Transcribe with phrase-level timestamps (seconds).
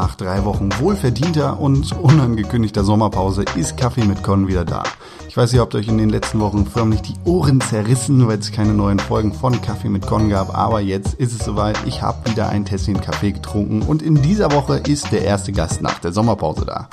[0.00, 4.84] Nach drei Wochen wohlverdienter und unangekündigter Sommerpause ist Kaffee mit Con wieder da.
[5.26, 8.52] Ich weiß, ihr habt euch in den letzten Wochen förmlich die Ohren zerrissen, weil es
[8.52, 11.76] keine neuen Folgen von Kaffee mit Con gab, aber jetzt ist es soweit.
[11.84, 15.82] Ich habe wieder ein Tässchen Kaffee getrunken und in dieser Woche ist der erste Gast
[15.82, 16.88] nach der Sommerpause da.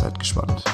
[0.00, 0.64] Seid gespannt.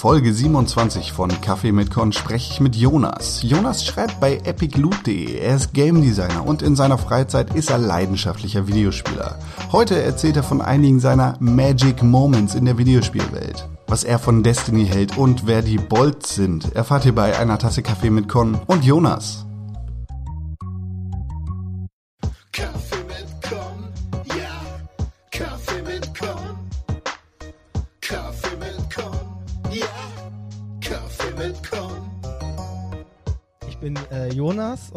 [0.00, 3.42] Folge 27 von Kaffee mit Con spreche ich mit Jonas.
[3.42, 5.36] Jonas schreibt bei epicloot.de.
[5.36, 9.38] Er ist Game Designer und in seiner Freizeit ist er leidenschaftlicher Videospieler.
[9.72, 13.68] Heute erzählt er von einigen seiner Magic Moments in der Videospielwelt.
[13.88, 17.82] Was er von Destiny hält und wer die Bolts sind, erfahrt ihr bei einer Tasse
[17.82, 19.44] Kaffee mit Con und Jonas.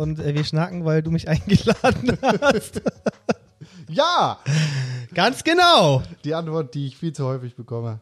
[0.03, 2.81] Und äh, wir schnacken, weil du mich eingeladen hast.
[3.89, 4.39] Ja!
[5.13, 6.01] Ganz genau.
[6.23, 7.99] Die Antwort, die ich viel zu häufig bekomme.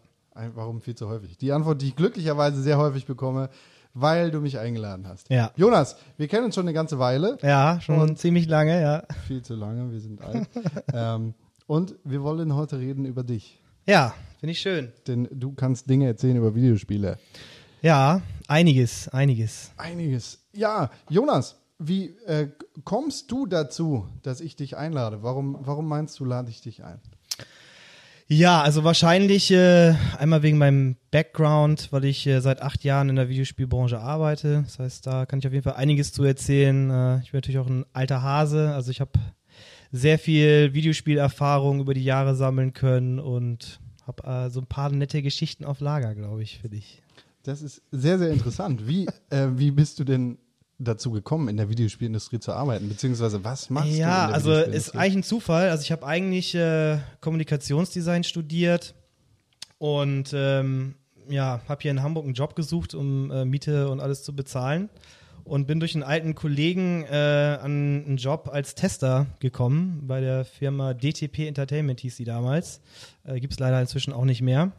[0.55, 1.37] Warum viel zu häufig?
[1.37, 3.49] Die Antwort, die ich glücklicherweise sehr häufig bekomme,
[3.93, 5.29] weil du mich eingeladen hast.
[5.29, 5.51] Ja.
[5.57, 7.37] Jonas, wir kennen uns schon eine ganze Weile.
[7.41, 9.03] Ja, schon ziemlich lange, ja.
[9.27, 10.47] Viel zu lange, wir sind alt.
[10.93, 11.33] ähm,
[11.67, 13.59] und wir wollen heute reden über dich.
[13.85, 14.93] Ja, finde ich schön.
[15.07, 17.17] Denn du kannst Dinge erzählen über Videospiele.
[17.81, 19.71] Ja, einiges, einiges.
[19.75, 20.39] Einiges.
[20.53, 22.49] Ja, Jonas, wie äh,
[22.83, 25.23] kommst du dazu, dass ich dich einlade?
[25.23, 26.99] Warum, warum meinst du, lade ich dich ein?
[28.27, 33.17] Ja, also wahrscheinlich äh, einmal wegen meinem Background, weil ich äh, seit acht Jahren in
[33.17, 34.61] der Videospielbranche arbeite.
[34.63, 36.89] Das heißt, da kann ich auf jeden Fall einiges zu erzählen.
[36.89, 38.73] Äh, ich bin natürlich auch ein alter Hase.
[38.73, 39.11] Also ich habe
[39.91, 45.21] sehr viel Videospielerfahrung über die Jahre sammeln können und habe äh, so ein paar nette
[45.21, 47.01] Geschichten auf Lager, glaube ich, für dich.
[47.43, 48.87] Das ist sehr, sehr interessant.
[48.87, 50.37] Wie, äh, wie bist du denn
[50.83, 52.89] dazu gekommen, in der Videospielindustrie zu arbeiten?
[52.89, 53.95] Beziehungsweise was machst du?
[53.95, 55.69] Ja, in der also ist eigentlich ein Zufall.
[55.69, 58.93] Also ich habe eigentlich äh, Kommunikationsdesign studiert
[59.77, 60.95] und ähm,
[61.29, 64.89] ja, habe hier in Hamburg einen Job gesucht, um äh, Miete und alles zu bezahlen
[65.43, 70.45] und bin durch einen alten Kollegen äh, an einen Job als Tester gekommen bei der
[70.45, 72.81] Firma DTP Entertainment hieß sie damals.
[73.23, 74.71] Äh, Gibt es leider inzwischen auch nicht mehr.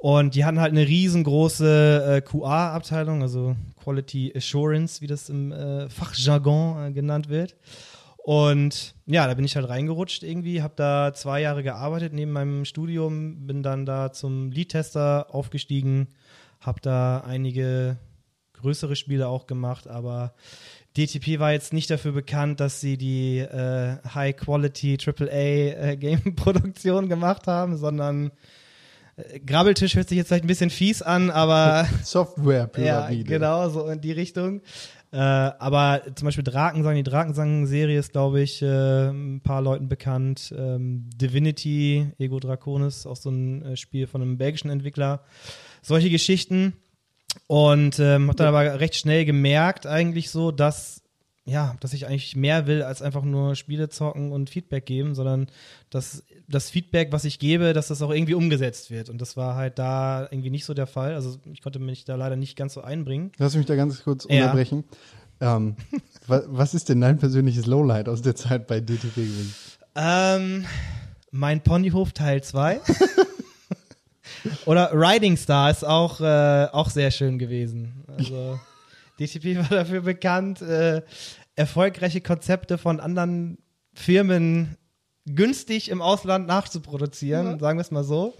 [0.00, 5.90] Und die hatten halt eine riesengroße äh, QA-Abteilung, also Quality Assurance, wie das im äh,
[5.90, 7.54] Fachjargon äh, genannt wird.
[8.16, 12.64] Und ja, da bin ich halt reingerutscht irgendwie, habe da zwei Jahre gearbeitet neben meinem
[12.64, 16.08] Studium, bin dann da zum Lead-Tester aufgestiegen,
[16.60, 17.98] habe da einige
[18.54, 20.32] größere Spiele auch gemacht, aber
[20.96, 28.28] DTP war jetzt nicht dafür bekannt, dass sie die äh, High-Quality AAA-Game-Produktion gemacht haben, sondern
[28.28, 28.30] äh,
[29.46, 33.24] Grabbeltisch hört sich jetzt vielleicht ein bisschen fies an, aber ja, Software-Pyramide.
[33.24, 34.60] genau, so in die Richtung.
[35.12, 40.54] Äh, aber zum Beispiel Drakensang, die Drakensang-Serie ist, glaube ich, äh, ein paar Leuten bekannt.
[40.56, 45.24] Ähm, Divinity, Ego Draconis, auch so ein äh, Spiel von einem belgischen Entwickler.
[45.82, 46.74] Solche Geschichten.
[47.46, 50.99] Und ähm, habe dann aber recht schnell gemerkt, eigentlich so, dass
[51.50, 55.48] ja, dass ich eigentlich mehr will, als einfach nur Spiele zocken und Feedback geben, sondern
[55.90, 59.08] dass das Feedback, was ich gebe, dass das auch irgendwie umgesetzt wird.
[59.10, 61.14] Und das war halt da irgendwie nicht so der Fall.
[61.14, 63.32] Also ich konnte mich da leider nicht ganz so einbringen.
[63.38, 64.42] Lass mich da ganz kurz Ja.
[64.44, 64.84] unterbrechen.
[65.40, 65.76] Ähm,
[66.26, 69.54] wa was ist denn dein persönliches Lowlight aus der Zeit bei DTP gewesen?
[69.96, 70.64] Ähm,
[71.30, 72.80] mein Ponyhof Teil 2.
[74.66, 78.04] Oder Riding Star ist auch, äh, auch sehr schön gewesen.
[78.16, 78.58] Also
[79.20, 81.02] DTP war dafür bekannt, äh,
[81.56, 83.58] erfolgreiche Konzepte von anderen
[83.92, 84.76] Firmen
[85.26, 88.34] günstig im Ausland nachzuproduzieren, sagen wir es mal so.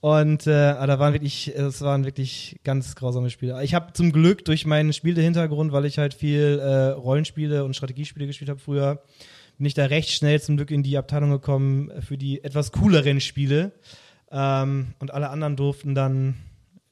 [0.00, 3.62] Und äh, aber da waren wirklich, es waren wirklich ganz grausame Spiele.
[3.62, 8.26] Ich habe zum Glück durch meinen Spielehintergrund, weil ich halt viel äh, Rollenspiele und Strategiespiele
[8.26, 9.02] gespielt habe früher,
[9.56, 13.20] bin ich da recht schnell zum Glück in die Abteilung gekommen für die etwas cooleren
[13.20, 13.72] Spiele.
[14.30, 16.36] Ähm, und alle anderen durften dann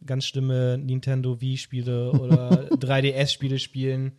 [0.05, 4.13] ganz schlimme Nintendo Wii-Spiele oder 3DS-Spiele spielen.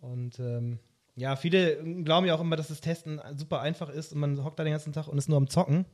[0.00, 0.78] Und ähm,
[1.16, 4.58] ja, viele glauben ja auch immer, dass das Testen super einfach ist und man hockt
[4.58, 5.84] da den ganzen Tag und ist nur am Zocken.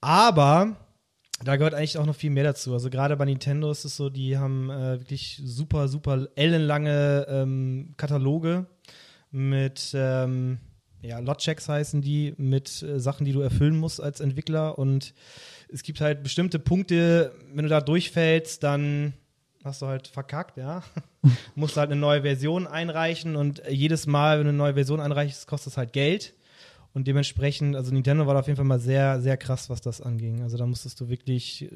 [0.00, 0.76] Aber
[1.44, 2.72] da gehört eigentlich auch noch viel mehr dazu.
[2.72, 7.94] Also gerade bei Nintendo ist es so, die haben äh, wirklich super, super ellenlange ähm,
[7.96, 8.66] Kataloge
[9.30, 10.58] mit ähm,
[11.02, 14.78] ja, Lot-Checks heißen die, mit äh, Sachen, die du erfüllen musst als Entwickler.
[14.78, 15.14] Und
[15.68, 19.12] es gibt halt bestimmte Punkte, wenn du da durchfällst, dann
[19.64, 20.82] hast du halt verkackt, ja.
[21.54, 25.46] musst halt eine neue Version einreichen und jedes Mal, wenn du eine neue Version einreichst,
[25.46, 26.34] kostet es halt Geld.
[26.94, 30.00] Und dementsprechend, also Nintendo war da auf jeden Fall mal sehr, sehr krass, was das
[30.00, 30.42] anging.
[30.42, 31.68] Also da musstest du wirklich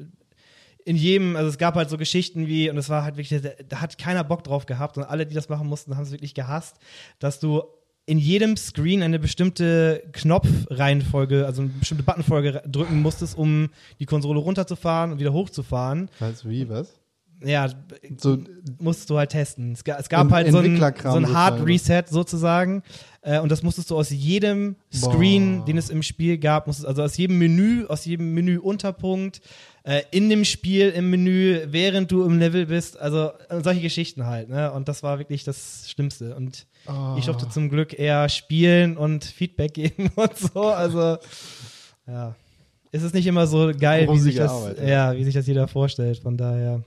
[0.85, 3.81] in jedem, also es gab halt so Geschichten wie, und es war halt wirklich, da,
[3.81, 6.77] hat keiner Bock drauf gehabt und alle, die das machen mussten, haben es wirklich gehasst,
[7.19, 7.63] dass du
[8.05, 13.69] in jedem Screen eine bestimmte Knopfreihenfolge, also eine bestimmte Buttonfolge drücken musstest, um
[13.99, 16.09] die Konsole runterzufahren und wieder hochzufahren.
[16.19, 17.00] Du wie, was?
[17.43, 17.69] Ja,
[18.17, 18.37] So,
[18.79, 19.73] musstest du halt testen.
[19.73, 21.65] Es, es gab halt so ein, so ein Hard.
[21.65, 22.83] Reset sozusagen.
[23.23, 25.65] Äh, und das musstest du aus jedem Screen, Boah.
[25.65, 29.41] den es im Spiel gab, musstest, also aus jedem Menü, aus jedem Menü-Unterpunkt,
[29.83, 34.25] äh, in dem Spiel im Menü, während du im Level bist, also äh, solche Geschichten
[34.25, 34.49] halt.
[34.49, 34.71] Ne?
[34.71, 36.35] Und das war wirklich das Schlimmste.
[36.35, 37.15] Und Oh.
[37.19, 40.63] ich durfte zum Glück eher spielen und Feedback geben und so.
[40.63, 41.17] Also,
[42.07, 42.35] ja.
[42.91, 44.51] Es ist nicht immer so geil, wie sich, das,
[44.83, 46.17] ja, wie sich das jeder vorstellt.
[46.19, 46.81] Von daher.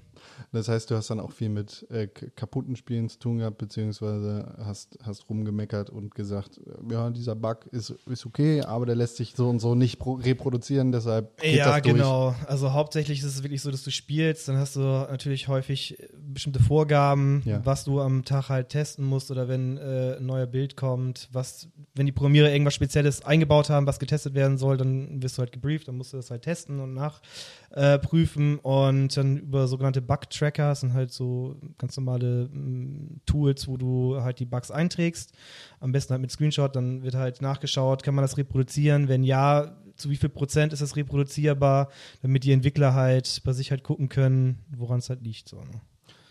[0.55, 4.55] Das heißt, du hast dann auch viel mit äh, kaputten Spielen zu tun gehabt, beziehungsweise
[4.65, 6.61] hast, hast rumgemeckert und gesagt,
[6.91, 10.15] ja, dieser Bug ist, ist okay, aber der lässt sich so und so nicht pro
[10.15, 11.95] reproduzieren, deshalb geht Ja, das durch.
[11.95, 12.35] genau.
[12.47, 16.09] Also hauptsächlich ist es wirklich so, dass du spielst, dann hast du natürlich häufig äh,
[16.17, 17.61] bestimmte Vorgaben, Ja.
[17.67, 21.69] was du am Tag halt testen musst oder wenn äh, ein neuer Bild kommt, was,
[21.95, 25.53] wenn die Programmierer irgendwas Spezielles eingebaut haben, was getestet werden soll, dann wirst du halt
[25.53, 30.44] gebrieft, dann musst du das halt testen und nachprüfen äh, und dann über sogenannte Bug-Tracker,
[30.51, 35.33] das sind halt so ganz normale mm, Tools, wo du halt die Bugs einträgst,
[35.81, 39.77] am besten halt mit Screenshot, dann wird halt nachgeschaut, kann man das reproduzieren, wenn ja,
[39.97, 41.89] zu wie viel Prozent ist das reproduzierbar,
[42.23, 45.49] damit die Entwickler halt bei sich halt gucken können, woran es halt liegt.
[45.49, 45.81] So, ne?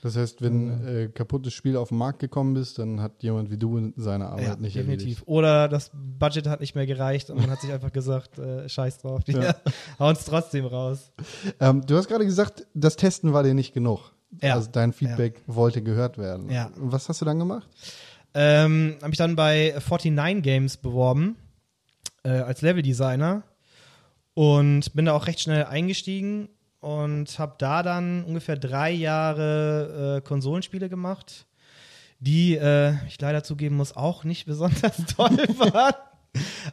[0.04, 3.58] Das heißt, wenn äh, kaputtes Spiel auf den Markt gekommen ist, dann hat jemand wie
[3.58, 5.02] du seine Arbeit Ja, nicht definitiv.
[5.06, 5.28] erledigt.
[5.28, 8.98] Oder das Budget hat nicht mehr gereicht und man hat sich einfach gesagt, äh, scheiß
[9.00, 9.56] drauf, wir Ja.
[10.00, 11.12] hauen es trotzdem raus.
[11.62, 14.12] Ähm, du hast gerade gesagt, das Testen war dir nicht genug.
[14.42, 14.56] Ja.
[14.56, 16.50] Also dein Feedback wollte gehört werden.
[16.50, 16.70] Ja.
[16.76, 17.68] Was hast du dann gemacht?
[18.34, 21.38] Ähm, habe ich dann bei 49 Games beworben
[22.24, 23.44] äh, als Leveldesigner
[24.34, 26.50] und bin da auch recht schnell eingestiegen
[26.84, 31.46] und habe da dann ungefähr drei Jahre äh, Konsolenspiele gemacht,
[32.20, 35.94] die äh, ich leider zugeben muss auch nicht besonders toll waren.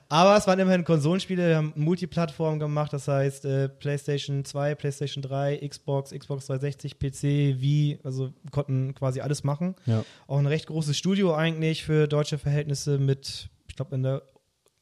[0.08, 5.22] Aber es waren immerhin Konsolenspiele, wir haben Multiplattform gemacht, das heißt äh, PlayStation 2, PlayStation
[5.22, 9.76] 3, Xbox, Xbox 360, PC, Wii, also konnten quasi alles machen.
[9.86, 10.02] Ja.
[10.26, 14.22] Auch ein recht großes Studio eigentlich für deutsche Verhältnisse mit, ich glaube, in der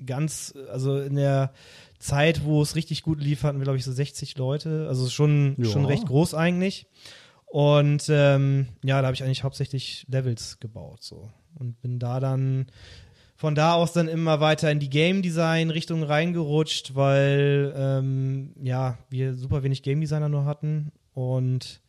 [0.04, 1.52] ganz, also in der
[1.98, 4.86] Zeit, wo es richtig gut lief, hatten wir, glaube ich, so 60 Leute.
[4.88, 5.64] Also schon, Ja.
[5.70, 6.86] schon recht groß eigentlich.
[7.46, 11.30] Und ähm, ja, da habe ich eigentlich hauptsächlich Levels gebaut so.
[11.58, 12.66] Und bin da dann
[13.36, 18.98] von da aus dann immer weiter in die Game Design Richtung reingerutscht, weil ähm, ja,
[19.10, 21.80] wir super wenig Game Designer nur hatten und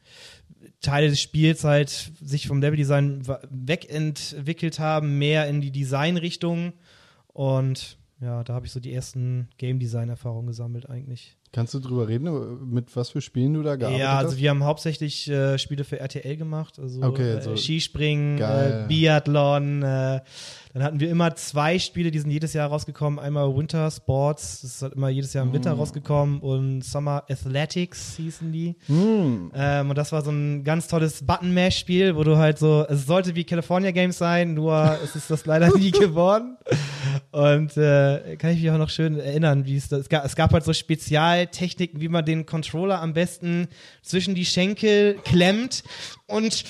[0.81, 1.89] Teile des Spiels halt
[2.21, 6.73] sich vom Level Design wegentwickelt haben, mehr in die Design Richtung
[7.27, 11.37] und ja, da habe ich so die ersten Game Design Erfahrungen gesammelt eigentlich.
[11.51, 14.37] Kannst du drüber reden, mit was für Spielen du da gearbeitet Ja, also hast?
[14.39, 18.83] wir haben hauptsächlich äh, Spiele für RTL gemacht, also Okay, äh, so- Skispringen, Geil.
[18.83, 19.81] äh, Biathlon.
[19.81, 20.21] Äh,
[20.73, 23.17] dann hatten wir immer zwei Spiele, die sind jedes Jahr rausgekommen.
[23.17, 25.53] Einmal Winter Sports, das ist halt immer jedes Jahr im Mm.
[25.53, 28.75] Winter rausgekommen und Summer Athletics hießen die.
[28.85, 29.51] Hm.
[29.55, 33.33] Ähm, und das war so ein ganz tolles Button-Mash-Spiel, wo du halt so, es sollte
[33.33, 36.57] wie California Games sein, nur es ist das leider nie geworden.
[37.31, 40.35] Und äh, kann ich mich auch noch schön erinnern, wie es das, es gab, es
[40.35, 40.73] gab halt so
[41.39, 43.67] Spezialtechniken, wie man den Controller am besten
[44.01, 45.83] zwischen die Schenkel klemmt
[46.27, 46.63] und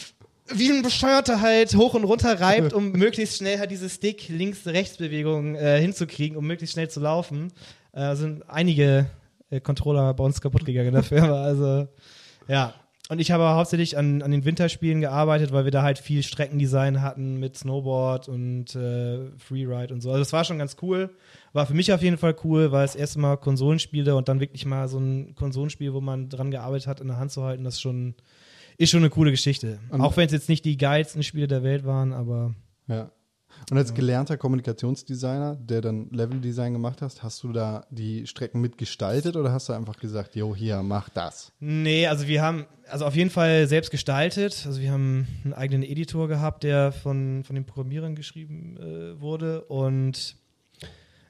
[0.52, 5.80] wie ein Bescheuerter halt hoch und runter reibt, um möglichst schnell halt diese Stick-Links-Rechts-Bewegung äh,
[5.80, 7.52] hinzukriegen, um möglichst schnell zu laufen.
[7.92, 9.08] Äh, sind einige
[9.52, 11.44] äh, Controller bei uns kaputt gegangen in der Firma.
[11.44, 11.88] Also,
[12.48, 12.74] ja.
[13.10, 17.02] Und ich habe hauptsächlich an, an den Winterspielen gearbeitet, weil wir da halt viel Streckendesign
[17.02, 20.10] hatten mit Snowboard und äh, Freeride und so.
[20.10, 21.10] Also das war schon ganz cool.
[21.54, 24.66] War für mich auf jeden Fall cool, weil das erste Mal Konsolenspiele und dann wirklich
[24.66, 27.76] mal so ein Konsolenspiel, wo man dran gearbeitet hat, in der Hand zu halten, das
[27.76, 28.14] ist schon,
[28.78, 29.80] ist schon eine coole Geschichte.
[29.90, 32.54] Und- Auch wenn es jetzt nicht die geilsten Spiele der Welt waren, aber
[32.88, 33.12] Ja.
[33.72, 39.36] Und als gelernter Kommunikationsdesigner, der dann Leveldesign gemacht hast, hast du da die Strecken mitgestaltet
[39.36, 41.52] oder hast du einfach gesagt, jo, hier, mach das?
[41.60, 44.64] Nee, also wir haben, also auf jeden Fall selbst gestaltet.
[44.66, 49.62] Also wir haben einen eigenen Editor gehabt, der von, von den Programmierern geschrieben äh, wurde.
[49.66, 50.38] Und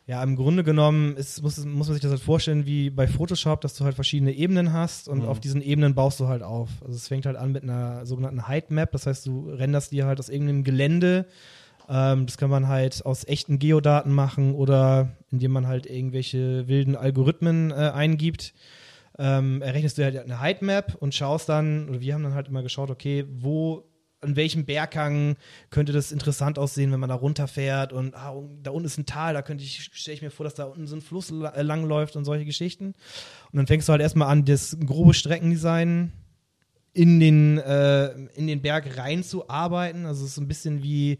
[0.09, 3.61] ja, im Grunde genommen ist, muss, muss man sich das halt vorstellen, wie bei Photoshop,
[3.61, 6.69] dass du halt verschiedene Ebenen hast und auf diesen Ebenen baust du halt auf.
[6.81, 10.07] Also es fängt halt an mit einer sogenannten Height Map, das heißt, du renderst dir
[10.07, 11.27] halt aus irgendeinem Gelände.
[11.87, 16.95] Ähm, das kann man halt aus echten Geodaten machen oder indem man halt irgendwelche wilden
[16.95, 18.55] Algorithmen äh, eingibt
[19.19, 22.63] ähm, errechnest du halt eine Heightmap und schaust dann, oder wir haben dann halt immer
[22.63, 23.83] geschaut, okay, wo
[24.21, 25.37] an welchem Berghang
[25.69, 29.33] könnte das interessant aussehen, wenn man da runterfährt und ah, da unten ist ein Tal,
[29.33, 32.15] da könnte ich, stelle ich mir vor, dass da unten so ein Fluss äh, langläuft
[32.15, 32.87] und solche Geschichten.
[32.87, 36.11] Und dann fängst du halt erstmal an, das grobe Streckendesign
[36.93, 40.05] in den, äh, in den Berg reinzuarbeiten.
[40.05, 41.19] Also es ist ein bisschen wie,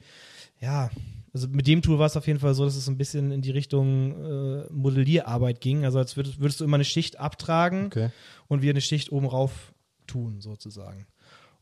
[0.60, 0.89] ja,
[1.34, 3.32] also mit dem Tool war es auf jeden Fall so, dass es so ein bisschen
[3.32, 5.86] in die Richtung äh, Modellierarbeit ging.
[5.86, 8.10] Also als würdest, würdest du immer eine Schicht abtragen Okay.
[8.48, 9.74] und wir eine Schicht oben rauf
[10.08, 11.06] tun, sozusagen.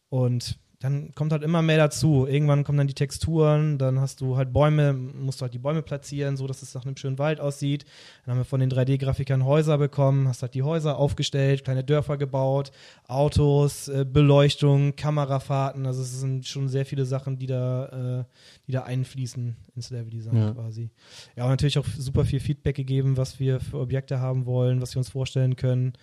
[0.09, 2.27] Und dann kommt halt immer mehr dazu.
[2.27, 5.81] Irgendwann kommen dann die Texturen, dann hast du halt Bäume, musst du halt die Bäume
[5.81, 7.85] platzieren, so dass es nach einem schönen Wald aussieht.
[8.25, 12.17] Dann haben wir von den 3D-Grafikern Häuser bekommen, hast halt die Häuser aufgestellt, kleine Dörfer
[12.17, 12.71] gebaut,
[13.07, 15.87] Autos, äh, Beleuchtung, Kamerafahrten.
[15.87, 18.23] Also es sind schon sehr viele Sachen, die da, äh,
[18.67, 20.51] die da einfließen ins Leveldesign Ja.
[20.51, 20.91] quasi.
[21.35, 24.93] Ja, und natürlich auch super viel Feedback gegeben, was wir für Objekte haben wollen, was
[24.93, 25.93] wir uns vorstellen können.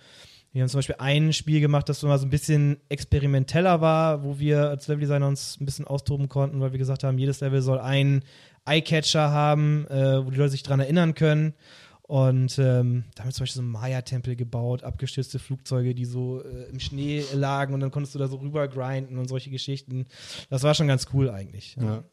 [0.55, 4.23] Wir haben zum Beispiel ein Spiel gemacht, das so mal so ein bisschen experimenteller war,
[4.23, 7.61] wo wir als Leveldesigner uns ein bisschen austoben konnten, weil wir gesagt haben, jedes Level
[7.61, 8.23] soll einen
[8.63, 11.55] Eyecatcher haben, äh, wo die Leute sich dran erinnern können.
[12.03, 16.41] Und ähm, da haben wir zum Beispiel so einen Maya-Tempel gebaut, abgestürzte Flugzeuge, die so
[16.41, 20.05] äh, im Schnee lagen und dann konntest du da so rüber grinden und solche Geschichten.
[20.49, 21.75] Das war schon ganz cool eigentlich.
[21.81, 22.05] Ja.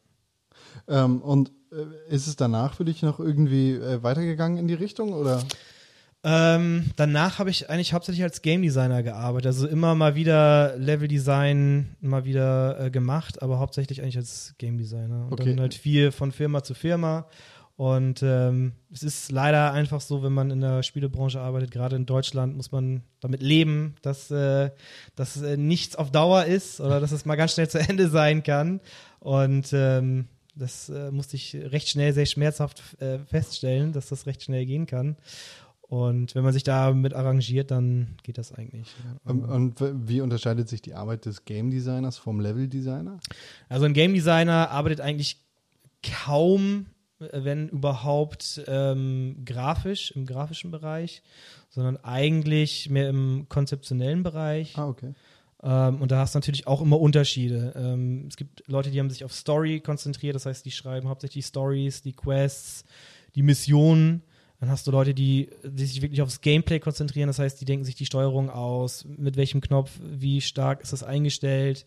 [0.89, 5.13] Ähm, und äh, ist es danach für dich noch irgendwie äh, weitergegangen in die Richtung
[5.13, 5.41] oder?
[6.25, 9.47] Ähm, danach habe ich eigentlich hauptsächlich als Game Designer gearbeitet.
[9.47, 14.77] Also immer mal wieder Level Design mal wieder äh, gemacht, aber hauptsächlich eigentlich als Game
[14.77, 15.25] Designer.
[15.25, 15.49] Und Okay.
[15.49, 17.27] dann halt viel von Firma zu Firma.
[17.75, 22.05] Und ähm, es ist leider einfach so, wenn man in der Spielebranche arbeitet, gerade in
[22.05, 24.69] Deutschland, muss man damit leben, dass, äh,
[25.15, 28.43] dass äh, nichts auf Dauer ist oder dass es mal ganz schnell zu Ende sein
[28.43, 28.79] kann.
[29.19, 34.43] Und ähm, das äh, musste ich recht schnell, sehr schmerzhaft äh, feststellen, dass das recht
[34.43, 35.17] schnell gehen kann.
[35.93, 38.87] Und wenn man sich damit arrangiert, dann geht das eigentlich.
[39.03, 39.31] ja.
[39.31, 43.19] Und, und wie unterscheidet sich die Arbeit des Game Designers vom Level Designer?
[43.69, 45.37] Also ein Game Designer arbeitet eigentlich
[46.01, 46.87] kaum,
[47.19, 51.21] wenn überhaupt, ähm, grafisch, im grafischen Bereich,
[51.69, 54.75] sondern eigentlich mehr im konzeptionellen Bereich.
[54.75, 55.13] Ah, okay.
[55.61, 57.71] Ähm, und da hast du natürlich auch immer Unterschiede.
[57.75, 61.45] Ähm, es gibt Leute, die haben sich auf Story konzentriert, das heißt, die schreiben hauptsächlich
[61.45, 62.83] Stories, die Quests,
[63.35, 64.23] die Missionen.
[64.63, 67.83] Dann hast du Leute, die, die sich wirklich aufs Gameplay konzentrieren, das heißt, die denken
[67.83, 71.85] sich die Steuerung aus, mit welchem Knopf, wie stark ist das eingestellt.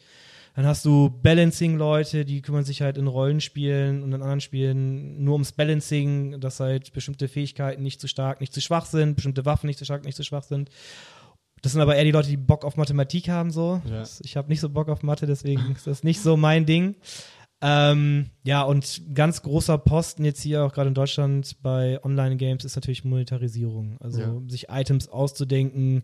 [0.54, 5.32] Dann hast du Balancing-Leute, die kümmern sich halt in Rollenspielen und in anderen Spielen nur
[5.36, 9.68] ums Balancing, dass halt bestimmte Fähigkeiten nicht zu stark, nicht zu schwach sind, bestimmte Waffen
[9.68, 10.68] nicht zu stark, nicht zu schwach sind.
[11.62, 13.80] Das sind aber eher die Leute, die Bock auf Mathematik haben, so.
[13.90, 14.02] Ja.
[14.22, 16.94] Ich habe nicht so Bock auf Mathe, deswegen ist das nicht so mein Ding.
[17.62, 22.76] Ähm, ja, und ganz großer Posten jetzt hier auch gerade in Deutschland bei Online-Games ist
[22.76, 23.96] natürlich Monetarisierung.
[24.00, 24.42] Also Ja.
[24.48, 26.02] sich Items auszudenken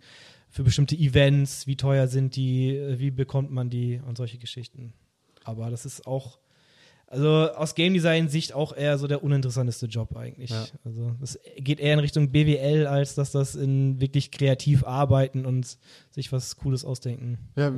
[0.49, 4.95] für bestimmte Events, wie teuer sind die, äh, wie bekommt man die und solche Geschichten.
[5.45, 6.39] Aber das ist auch,
[7.13, 10.51] also aus Game Design Sicht auch eher so der uninteressanteste Job eigentlich.
[10.51, 10.65] Ja.
[10.85, 15.79] Also das geht eher in Richtung BWL, als dass das in wirklich kreativ arbeiten und
[16.11, 17.39] sich was Cooles ausdenken.
[17.55, 17.71] Ja.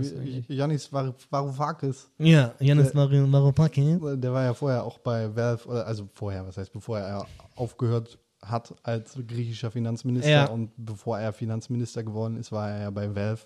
[0.49, 3.99] Janis Var- Varoufakis, Ja, Janis Maropaki.
[4.17, 7.27] der war ja vorher auch bei Valve, also vorher, was heißt, bevor er
[7.57, 10.45] aufgehört hat als griechischer Finanzminister Ja.
[10.47, 13.43] und bevor er Finanzminister geworden ist, war er ja bei Valve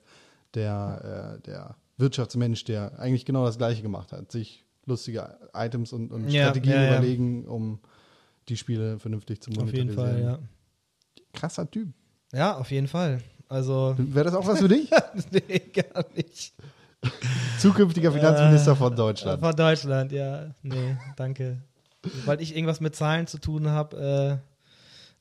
[0.55, 6.11] der, äh, der Wirtschaftsmensch, der eigentlich genau das Gleiche gemacht hat, sich lustige Items und,
[6.13, 7.79] und Ja, Strategien ja, überlegen, um
[8.49, 9.89] die Spiele vernünftig zu Auf monetarisieren.
[9.89, 10.39] jeden Fall, ja.
[11.33, 11.89] Krasser Typ.
[12.33, 13.21] Ja, auf jeden Fall.
[13.49, 14.91] Also, Wäre das auch was für dich?
[15.31, 16.53] nee, gar nicht.
[17.59, 19.41] Zukünftiger Finanzminister Äh, von Deutschland.
[19.41, 20.55] Von Deutschland, ja.
[20.63, 21.63] Nee, danke.
[22.05, 24.58] Sobald ich irgendwas mit Zahlen zu tun habe, äh,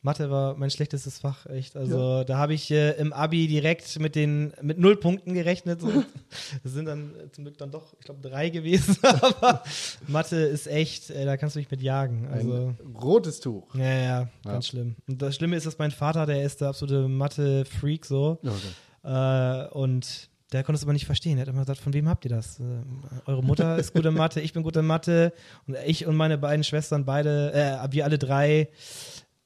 [0.08, 1.76] Mathe war mein schlechtestes Fach, echt.
[1.76, 5.82] Also da habe ich äh, im Abi direkt mit den mit null Punkten gerechnet.
[5.82, 5.90] So.
[6.64, 8.98] Das sind dann äh, zum Glück dann doch, ich glaube, drei gewesen.
[9.02, 9.64] Aber
[10.08, 12.26] Mathe ist echt, äh, da kannst du mich mit jagen.
[12.32, 12.74] Also.
[12.80, 13.76] Ein rotes Tuch.
[13.76, 14.96] Ja, ja, ganz schlimm.
[15.10, 18.40] Und das Schlimme ist, dass mein Vater, der ist der absolute Mathe-Freak so.
[19.04, 21.38] Äh, und der konnte es aber nicht verstehen.
[21.38, 22.62] Er hat immer gesagt, von wem habt ihr das?
[22.62, 22.64] Äh,
[23.26, 25.34] eure Mutter ist gut in Mathe, ich bin gut in Mathe.
[25.68, 28.70] Und ich und meine beiden Schwestern, beide, äh, wir alle drei,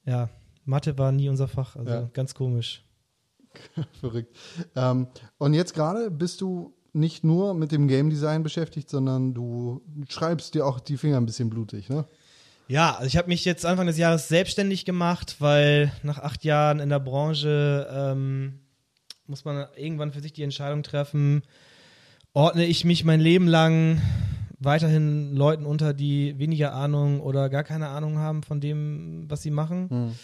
[0.04, 0.28] ja,
[0.64, 1.76] Mathe war nie unser Fach.
[1.76, 2.10] Also Ja.
[2.12, 2.84] ganz komisch.
[4.00, 4.36] Verrückt.
[4.76, 5.06] Ähm,
[5.38, 10.54] und jetzt gerade bist du nicht nur mit dem Game Design beschäftigt, sondern du schreibst
[10.54, 12.06] dir auch die Finger ein bisschen blutig, ne?
[12.68, 16.80] Ja, also ich habe mich jetzt Anfang des Jahres selbstständig gemacht, weil nach acht Jahren
[16.80, 18.60] in der Branche ähm,
[19.26, 21.42] muss man irgendwann für sich die Entscheidung treffen,
[22.34, 24.00] ordne ich mich mein Leben lang
[24.58, 29.50] weiterhin Leuten unter, die weniger Ahnung oder gar keine Ahnung haben von dem, was sie
[29.50, 30.14] machen.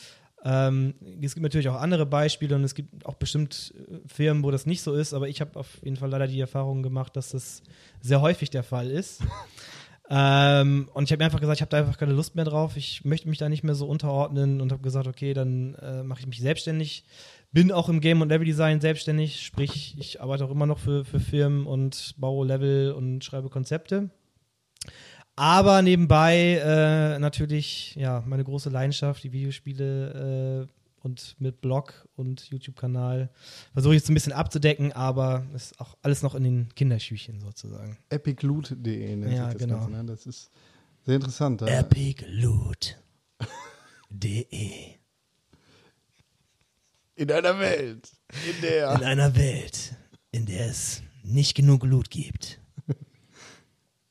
[0.44, 4.50] Ähm, es gibt natürlich auch andere Beispiele und es gibt auch bestimmt äh, Firmen, wo
[4.50, 7.30] das nicht so ist, aber ich habe auf jeden Fall leider die Erfahrung gemacht, dass
[7.30, 7.62] das
[8.00, 9.22] sehr häufig der Fall ist.
[10.10, 12.76] ähm, und ich habe mir einfach gesagt, ich habe da einfach keine Lust mehr drauf.
[12.76, 16.20] Ich möchte mich da nicht mehr so unterordnen und habe gesagt, okay, dann äh, mache
[16.20, 17.04] ich mich selbstständig.
[17.50, 21.18] Bin auch im Game- und Level-Design selbstständig, sprich, ich arbeite auch immer noch für, für
[21.18, 24.10] Firmen und baue Level und schreibe Konzepte.
[25.38, 30.72] Aber nebenbei äh, natürlich, ja, meine große Leidenschaft, die Videospiele äh,
[31.06, 33.30] und mit Blog und YouTube-Kanal
[33.72, 37.98] versuche ich jetzt ein bisschen abzudecken, aber ist auch alles noch in den Kinderschüchen sozusagen.
[38.08, 39.78] epicloot.de nennt Ja, sich das genau.
[39.78, 39.90] Ganze.
[39.92, 40.04] Ne?
[40.06, 40.50] Das ist
[41.06, 41.60] sehr interessant.
[41.60, 41.68] Ja.
[41.68, 42.96] epicloot.de
[47.14, 48.10] In einer Welt,
[48.44, 48.92] in der.
[48.96, 49.94] In einer Welt,
[50.32, 52.60] in der es nicht genug Loot gibt.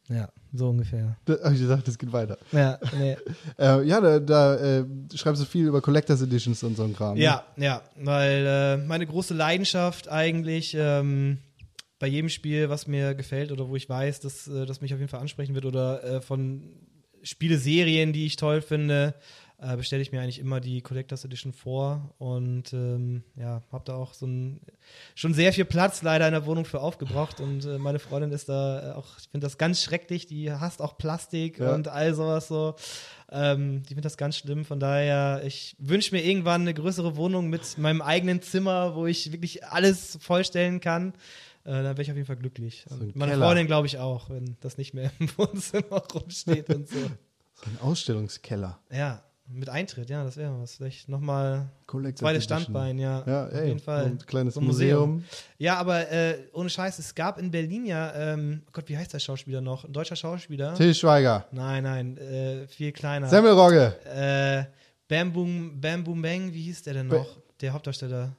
[0.10, 1.18] Ja, so ungefähr.
[1.26, 2.38] Da habe ich gesagt, das geht weiter.
[2.52, 3.18] Ja, nee.
[3.60, 4.86] Äh, ja, da, da äh,
[5.16, 7.16] schreibst du viel über Collectors Editions und so ein Kram.
[7.16, 7.24] ne?
[7.24, 11.40] Ja, ja, weil äh, meine große Leidenschaft eigentlich ähm,
[12.00, 15.00] bei jedem Spiel, was mir gefällt oder wo ich weiß, dass äh, das mich auf
[15.00, 16.76] jeden Fall ansprechen wird oder äh, von
[17.24, 19.16] Spieleserien, die ich toll finde,
[19.60, 23.96] äh, bestelle ich mir eigentlich immer die Collectors Edition vor und ähm, ja, habe da
[23.96, 24.62] auch so ein,
[25.16, 28.50] schon sehr viel Platz leider in der Wohnung für aufgebracht und äh, meine Freundin ist
[28.50, 31.74] da äh, auch, ich finde das ganz schrecklich, die hasst auch Plastik Ja.
[31.74, 32.76] und all sowas so.
[33.32, 37.50] Ähm, die findet das ganz schlimm, von daher, ich wünsche mir irgendwann eine größere Wohnung
[37.50, 41.14] mit meinem eigenen Zimmer, wo ich wirklich alles vollstellen kann.
[41.66, 42.86] Äh, dann wäre ich auf jeden Fall glücklich.
[42.90, 43.46] ein Und meine Keller.
[43.46, 46.96] Freundin glaube ich auch, wenn das nicht mehr im Wohnzimmer rumsteht und so.
[47.00, 48.80] So ein Ausstellungskeller.
[48.92, 50.76] Ja, mit Eintritt, ja, das wäre was.
[50.76, 51.70] Vielleicht nochmal
[52.16, 52.44] zweites.
[52.44, 53.24] Standbein, ja.
[53.26, 54.06] Ja, auf ey, jeden Fall.
[54.06, 55.24] Ein kleines So ein Museum.
[55.58, 59.14] Ja, aber äh, ohne Scheiß, es gab in Berlin ja, ähm, oh Gott, wie heißt
[59.14, 59.86] der Schauspieler noch?
[59.86, 60.74] Ein deutscher Schauspieler?
[60.76, 61.46] Till Schweiger.
[61.52, 63.28] Nein, nein, äh, viel kleiner.
[63.28, 63.96] Semmelrogge.
[64.06, 64.66] Äh,
[65.08, 67.38] Bam Boom, Bam Boom Bang, wie hieß der denn noch?
[67.62, 68.36] Der Hauptdarsteller.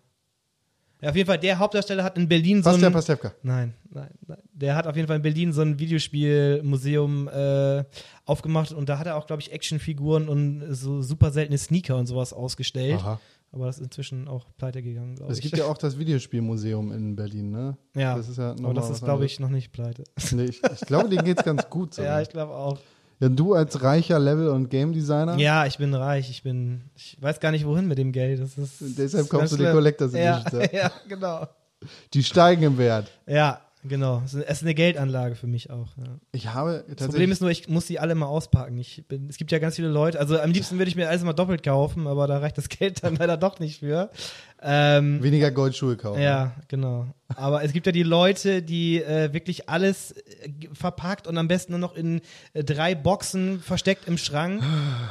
[1.00, 2.92] Ja, auf jeden Fall, der Hauptdarsteller hat in Berlin so ein.
[2.92, 3.32] Pastewka.
[3.42, 4.38] Nein, nein, nein.
[4.52, 7.84] Der hat auf jeden Fall in Berlin so ein Videospielmuseum äh,
[8.24, 12.06] aufgemacht und da hat er auch, glaube ich, Actionfiguren und so super seltene Sneaker und
[12.06, 12.96] sowas ausgestellt.
[13.00, 13.20] Aha.
[13.50, 15.44] Aber das ist inzwischen auch pleite gegangen, glaube Es ich.
[15.44, 17.78] gibt ja auch das Videospielmuseum in Berlin, ne?
[17.94, 20.04] Ja, Das ist ja noch aber das ist, glaube ich, noch nicht pleite.
[20.32, 21.94] Nee, ich, ich glaube, denen geht's ganz gut.
[21.98, 22.02] So.
[22.02, 22.78] Ja, ich glaube auch.
[23.20, 25.36] Ja, du als reicher Level- und Game Designer.
[25.38, 28.40] Ja, ich bin reich, ich bin, ich weiß gar nicht wohin mit dem Geld.
[28.40, 29.72] Das ist, Deshalb kaufst ganz du die.
[29.72, 30.78] Collectors ja, Editions, ja.
[30.82, 31.46] ja, genau.
[32.14, 33.10] Die steigen im Wert.
[33.26, 34.22] Ja, genau.
[34.24, 35.88] Es ist- eine Geldanlage für mich auch.
[35.96, 36.04] Ja.
[36.32, 37.08] Ich habe Das tatsächlich.
[37.10, 38.76] Problem ist nur, ich muss die alle mal auspacken.
[38.78, 41.22] Ich bin, es gibt ja ganz viele Leute, also am liebsten würde ich mir alles
[41.22, 44.10] mal doppelt kaufen, aber da reicht das Geld dann leider doch nicht für.
[44.60, 46.20] Ähm, weniger Goldschuhe kaufen.
[46.20, 47.06] ja, genau.
[47.36, 51.72] Aber es gibt ja die Leute, die äh, wirklich alles äh, verpackt und am besten
[51.72, 52.22] nur noch in
[52.54, 54.62] äh, drei Boxen versteckt im Schrank.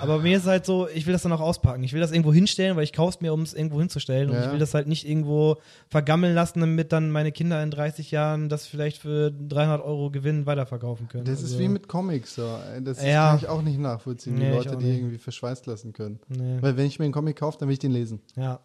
[0.02, 1.84] Aber mir ist es halt so, ich will das dann auch auspacken.
[1.84, 4.30] Ich will das irgendwo hinstellen, weil ich kaufe es mir, um es irgendwo hinzustellen.
[4.32, 4.46] Und Ja.
[4.48, 5.58] ich will das halt nicht irgendwo
[5.90, 10.46] vergammeln lassen, damit dann meine Kinder in 30 Jahren das vielleicht für 300 Euro Gewinn
[10.48, 11.26] weiterverkaufen können.
[11.26, 12.36] Das ist Also, wie mit Comics.
[12.36, 12.58] So.
[12.82, 13.30] Das Ja.
[13.30, 16.20] kann ich auch nicht nachvollziehen, die Nee, ich Leute, die irgendwie verschweißt lassen können.
[16.30, 16.58] Nee.
[16.62, 18.22] Weil wenn ich mir einen Comic kaufe, dann will ich den lesen.
[18.36, 18.60] Ja.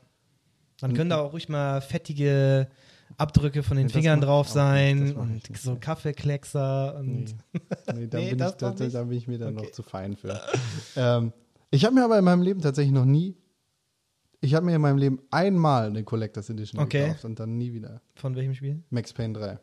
[0.82, 2.68] Dann können da auch ruhig mal fettige
[3.16, 5.56] Abdrücke von den das Fingern drauf auch sein und nicht.
[5.62, 7.24] so Kaffeekleckser und Nee,
[7.94, 9.66] nee, da, Nee, bin ich, da, da bin ich mir dann Okay.
[9.66, 10.40] noch zu fein für.
[10.96, 11.32] ähm,
[11.70, 13.36] ich habe mir aber in meinem Leben tatsächlich noch nie,
[14.40, 17.02] ich habe mir in meinem Leben einmal eine Collectors Edition Okay.
[17.06, 18.00] gekauft und dann nie wieder.
[18.14, 18.82] von welchem Spiel?
[18.90, 19.58] Max Payne 3.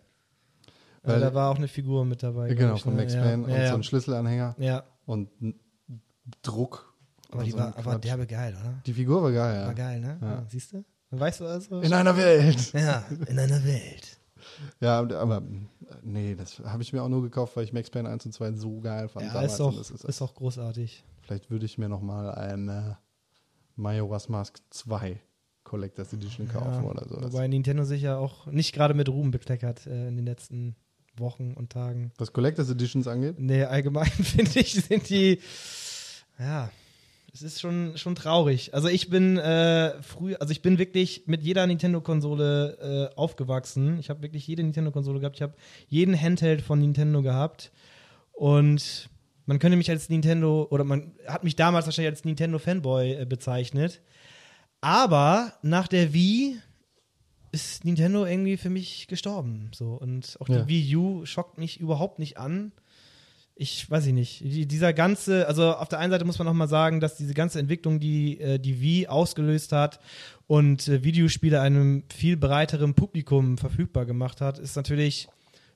[1.04, 2.54] Weil da war auch eine Figur mit dabei.
[2.54, 3.02] genau, von ne?
[3.02, 3.22] Max ja.
[3.22, 5.30] Payne und ja, so ein Schlüsselanhänger Ja, und
[6.42, 6.94] Druck.
[7.32, 8.82] aber die so war ein aber derbe geil, oder?
[8.86, 9.68] Die Figur war geil, ja.
[9.68, 10.18] War geil, ne?
[10.22, 10.28] Ja.
[10.28, 10.46] Ja.
[10.50, 10.84] Siehst du?
[11.12, 11.82] Weißt du also?
[11.82, 12.72] In einer Welt.
[12.74, 14.17] ja, in einer Welt.
[14.80, 15.41] Ja, aber
[16.04, 18.54] nee, das habe ich mir auch nur gekauft, weil ich Max Payne 1 und 2
[18.54, 19.54] so geil fand Ja, damals.
[19.54, 21.04] ist das ist, ist doch großartig.
[21.22, 22.95] Vielleicht würde ich mir noch mal ein äh,
[23.76, 25.19] Majora's Mask 2
[25.63, 27.22] Collectors Edition kaufen Ja, oder so.
[27.22, 30.76] Wobei Nintendo sich ja auch nicht gerade mit Ruhm bekleckert äh, in den letzten
[31.15, 32.12] Wochen und Tagen.
[32.17, 33.39] Was Collectors Editions angeht.
[33.39, 35.39] Nee, allgemein finde ich, sind die,
[36.39, 36.69] ja,
[37.34, 38.74] es ist schon, schon traurig.
[38.74, 44.00] Also ich bin äh, früh, also ich bin wirklich mit jeder Nintendo-Konsole äh, aufgewachsen.
[44.00, 45.36] Ich habe wirklich jede Nintendo-Konsole gehabt.
[45.36, 45.54] Ich habe
[45.88, 47.72] jeden Handheld von Nintendo gehabt.
[48.32, 49.10] Und
[49.46, 54.02] man könnte mich als Nintendo, oder man hat mich damals wahrscheinlich als Nintendo-Fanboy äh, bezeichnet.
[54.82, 56.58] Aber nach der Wii
[57.52, 59.72] ist Nintendo irgendwie für mich gestorben.
[59.74, 59.94] So.
[59.94, 60.68] Und auch die Ja.
[60.68, 62.72] Wii U schockt mich überhaupt nicht an.
[63.62, 64.39] Ich weiß ich nicht.
[64.39, 67.34] Die, dieser ganze, also auf der einen Seite muss man auch mal sagen, dass diese
[67.34, 70.00] ganze Entwicklung, die äh, die Wii ausgelöst hat
[70.48, 75.28] und äh, Videospiele einem viel breiteren Publikum verfügbar gemacht hat, ist natürlich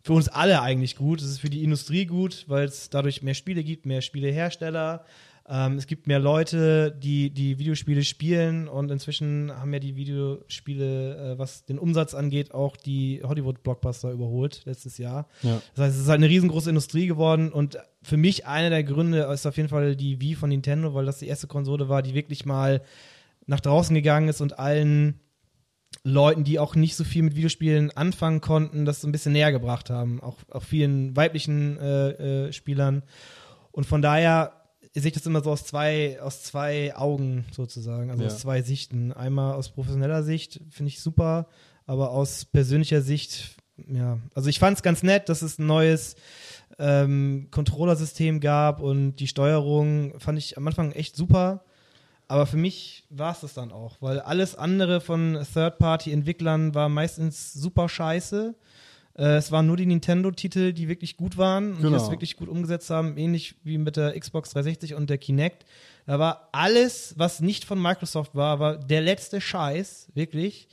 [0.02, 1.20] für uns alle eigentlich gut.
[1.20, 5.04] Es ist für die Industrie gut, weil es dadurch mehr Spiele gibt, mehr Spielehersteller.
[5.48, 11.34] Ähm, es gibt mehr Leute, die die Videospiele spielen und inzwischen haben ja die Videospiele,
[11.34, 15.28] äh, was den Umsatz angeht, auch die Hollywood-Blockbuster überholt letztes Jahr.
[15.42, 15.62] Ja.
[15.76, 19.24] Das heißt, es ist halt eine riesengroße Industrie geworden und für mich einer der Gründe
[19.34, 22.14] ist auf jeden Fall die Wii von Nintendo, weil das die erste Konsole war, die
[22.14, 22.82] wirklich mal
[23.46, 25.20] nach draußen gegangen ist und allen
[26.06, 29.52] Leuten, die auch nicht so viel mit Videospielen anfangen konnten, das so ein bisschen näher
[29.52, 30.22] gebracht haben.
[30.22, 33.04] Auch, auch vielen weiblichen äh, äh, Spielern.
[33.72, 34.63] Und von daher
[35.02, 38.30] sehe ich das immer so aus zwei, aus zwei Augen sozusagen, also Ja.
[38.30, 39.12] aus zwei Sichten.
[39.12, 41.48] Einmal aus professioneller Sicht finde ich super,
[41.86, 43.56] aber aus persönlicher Sicht,
[43.88, 46.16] ja, also ich fand es ganz nett, dass es ein neues
[46.80, 51.64] ähm, Controllersystem gab und die Steuerung fand ich am Anfang echt super.
[52.28, 57.54] Aber für mich war es das dann auch, weil alles andere von Third-Party-Entwicklern war meistens
[57.54, 58.56] super scheiße.
[59.16, 61.98] Äh, es waren nur die Nintendo-Titel, die wirklich gut waren und die Genau.
[61.98, 65.66] das wirklich gut umgesetzt haben, ähnlich wie mit der Xbox 360 und der Kinect.
[66.06, 70.68] Da war alles, was nicht von Microsoft war, war der letzte Scheiß, wirklich.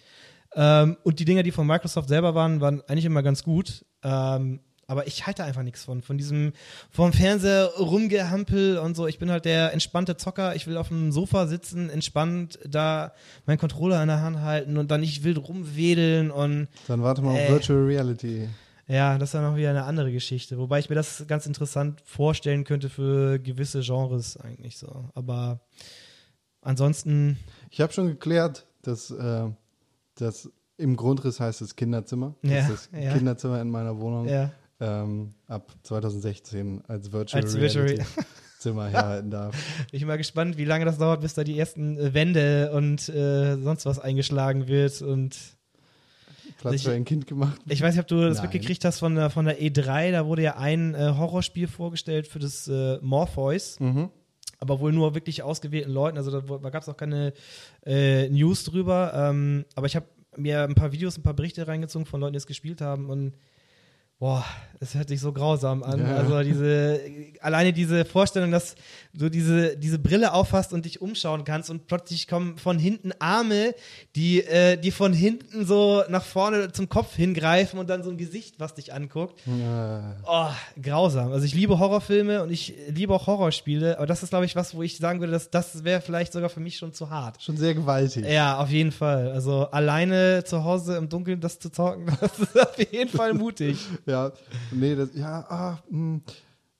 [0.56, 3.84] Ähm, und die Dinger, die von Microsoft selber waren, waren eigentlich immer ganz gut.
[4.02, 6.02] Ähm, aber ich halte einfach nichts von.
[6.02, 6.52] Von diesem
[6.90, 9.06] vom Fernseher rumgehampel und so.
[9.06, 10.54] Ich bin halt der entspannte Zocker.
[10.56, 13.12] Ich will auf dem Sofa sitzen, entspannt da
[13.46, 17.36] meinen Controller in der Hand halten und dann nicht wild rumwedeln und Dann warte mal
[17.36, 17.44] Äh.
[17.44, 18.48] auf Virtual Reality.
[18.88, 20.58] ja, das ist dann noch wieder eine andere Geschichte.
[20.58, 25.04] Wobei ich mir das ganz interessant vorstellen könnte für gewisse Genres eigentlich so.
[25.14, 25.60] Aber
[26.62, 27.38] ansonsten,
[27.70, 29.48] Ich habe schon geklärt, dass äh,
[30.16, 32.34] das im Grundriss heißt es Kinderzimmer.
[32.42, 33.12] Ja, das ist das ja.
[33.14, 34.50] Kinderzimmer in meiner Wohnung ja.
[34.80, 38.06] Ähm, ab 2016 als Virtual Als Virtual Reality
[38.58, 39.54] Zimmer herhalten darf.
[39.90, 43.08] Bin ich mal gespannt, wie lange das dauert, bis da die ersten äh, Wände und
[43.08, 45.00] äh, sonst was eingeschlagen wird.
[45.02, 45.36] Und
[46.58, 47.58] Platz Ich- für ein Kind gemacht.
[47.68, 48.44] ich weiß nicht, ob du das Nein.
[48.50, 50.12] mitgekriegt hast von der, von der E3.
[50.12, 53.78] Da wurde ja ein äh, Horrorspiel vorgestellt für das äh, Morpheus.
[53.80, 54.10] Mhm.
[54.58, 56.18] aber wohl nur wirklich ausgewählten Leuten.
[56.18, 57.32] Also da, da gab es auch keine
[57.86, 59.12] äh, News drüber.
[59.14, 62.38] Ähm, aber ich habe mir ein paar Videos, ein paar Berichte reingezogen von Leuten, die
[62.38, 63.32] es gespielt haben und
[64.20, 64.44] boah,
[64.82, 66.00] es hört sich so grausam an.
[66.00, 66.16] Ja.
[66.16, 67.00] Also diese,
[67.42, 68.76] alleine diese Vorstellung, dass
[69.12, 73.74] du diese, diese Brille aufhast und dich umschauen kannst und plötzlich kommen von hinten Arme,
[74.16, 78.16] die, äh, die von hinten so nach vorne zum Kopf hingreifen und dann so ein
[78.16, 79.40] Gesicht, was dich anguckt.
[79.46, 79.50] Äh,
[80.26, 80.48] Oh,
[80.80, 81.32] grausam.
[81.32, 84.74] Also ich liebe Horrorfilme und ich liebe auch Horrorspiele, aber das ist, glaube ich, was,
[84.74, 87.42] wo ich sagen würde, dass das wäre vielleicht sogar für mich schon zu hart.
[87.42, 88.24] schon sehr gewaltig.
[88.26, 89.30] Ja, auf jeden Fall.
[89.32, 93.76] Also alleine zu Hause im Dunkeln das zu zocken, das ist auf jeden Fall mutig.
[94.10, 94.32] Ja,
[94.72, 96.20] nee, das, ja, ah, mh,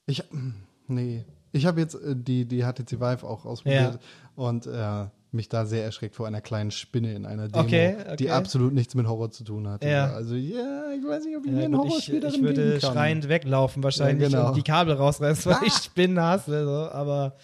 [0.06, 0.52] ich, mh,
[0.88, 1.24] nee.
[1.52, 3.98] Ich habe jetzt äh, die, die HTC Vive auch ausprobiert
[4.36, 8.16] und äh, mich da sehr erschreckt vor einer kleinen Spinne in einer Demo, Okay, okay.
[8.16, 9.84] die absolut nichts mit Horror zu tun hat.
[9.84, 10.12] Ja.
[10.12, 12.42] Also, ja, ich weiß nicht, ob ich mir Ja, ein gut, ich, Horrorspiel ich darin
[12.42, 12.92] würde geben kann.
[12.92, 14.48] schreiend weglaufen wahrscheinlich Ja, genau.
[14.48, 16.64] und die Kabel rausreißen, weil ich Spinnen hasse.
[16.64, 16.90] So.
[16.92, 17.36] Aber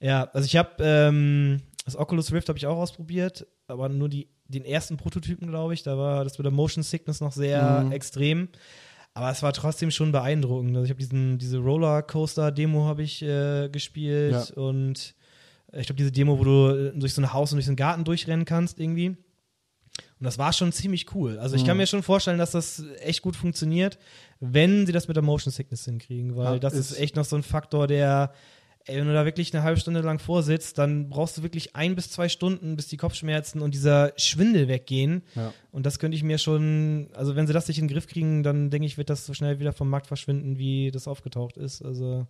[0.00, 4.28] ja, also ich habe ähm, das Oculus Rift habe ich auch ausprobiert, aber nur die,
[4.48, 5.82] den ersten Prototypen, glaube ich.
[5.82, 7.92] Da war das mit der Motion Sickness noch sehr Mhm.
[7.92, 8.48] extrem.
[9.14, 10.76] Aber es war trotzdem schon beeindruckend.
[10.76, 14.62] Also ich habe diesen diese Rollercoaster-Demo habe ich äh, gespielt Ja.
[14.62, 15.14] und
[15.72, 17.76] ich glaube diese Demo, wo du äh, durch so ein Haus und durch so einen
[17.76, 19.08] Garten durchrennen kannst irgendwie.
[20.18, 21.38] Und das war schon ziemlich cool.
[21.38, 21.60] Also Mhm.
[21.62, 23.98] ich kann mir schon vorstellen, dass das echt gut funktioniert,
[24.40, 27.24] wenn sie das mit der Motion Sickness hinkriegen, weil Ja, das ist- ist echt noch
[27.24, 28.32] so ein Faktor, der,
[28.86, 31.94] ey, wenn du da wirklich eine halbe Stunde lang vorsitzt, dann brauchst du wirklich ein
[31.94, 35.22] bis zwei Stunden, bis die Kopfschmerzen und dieser Schwindel weggehen.
[35.34, 35.52] Ja.
[35.72, 38.42] Und das könnte ich mir schon, also wenn sie das nicht in den Griff kriegen,
[38.42, 41.82] dann denke ich, wird das so schnell wieder vom Markt verschwinden, wie das aufgetaucht ist.
[41.82, 42.26] Also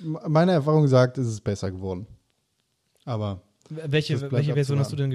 [0.00, 2.06] Meine Erfahrung sagt, es ist besser geworden.
[3.04, 5.10] Aber welche, welche Version hast du denn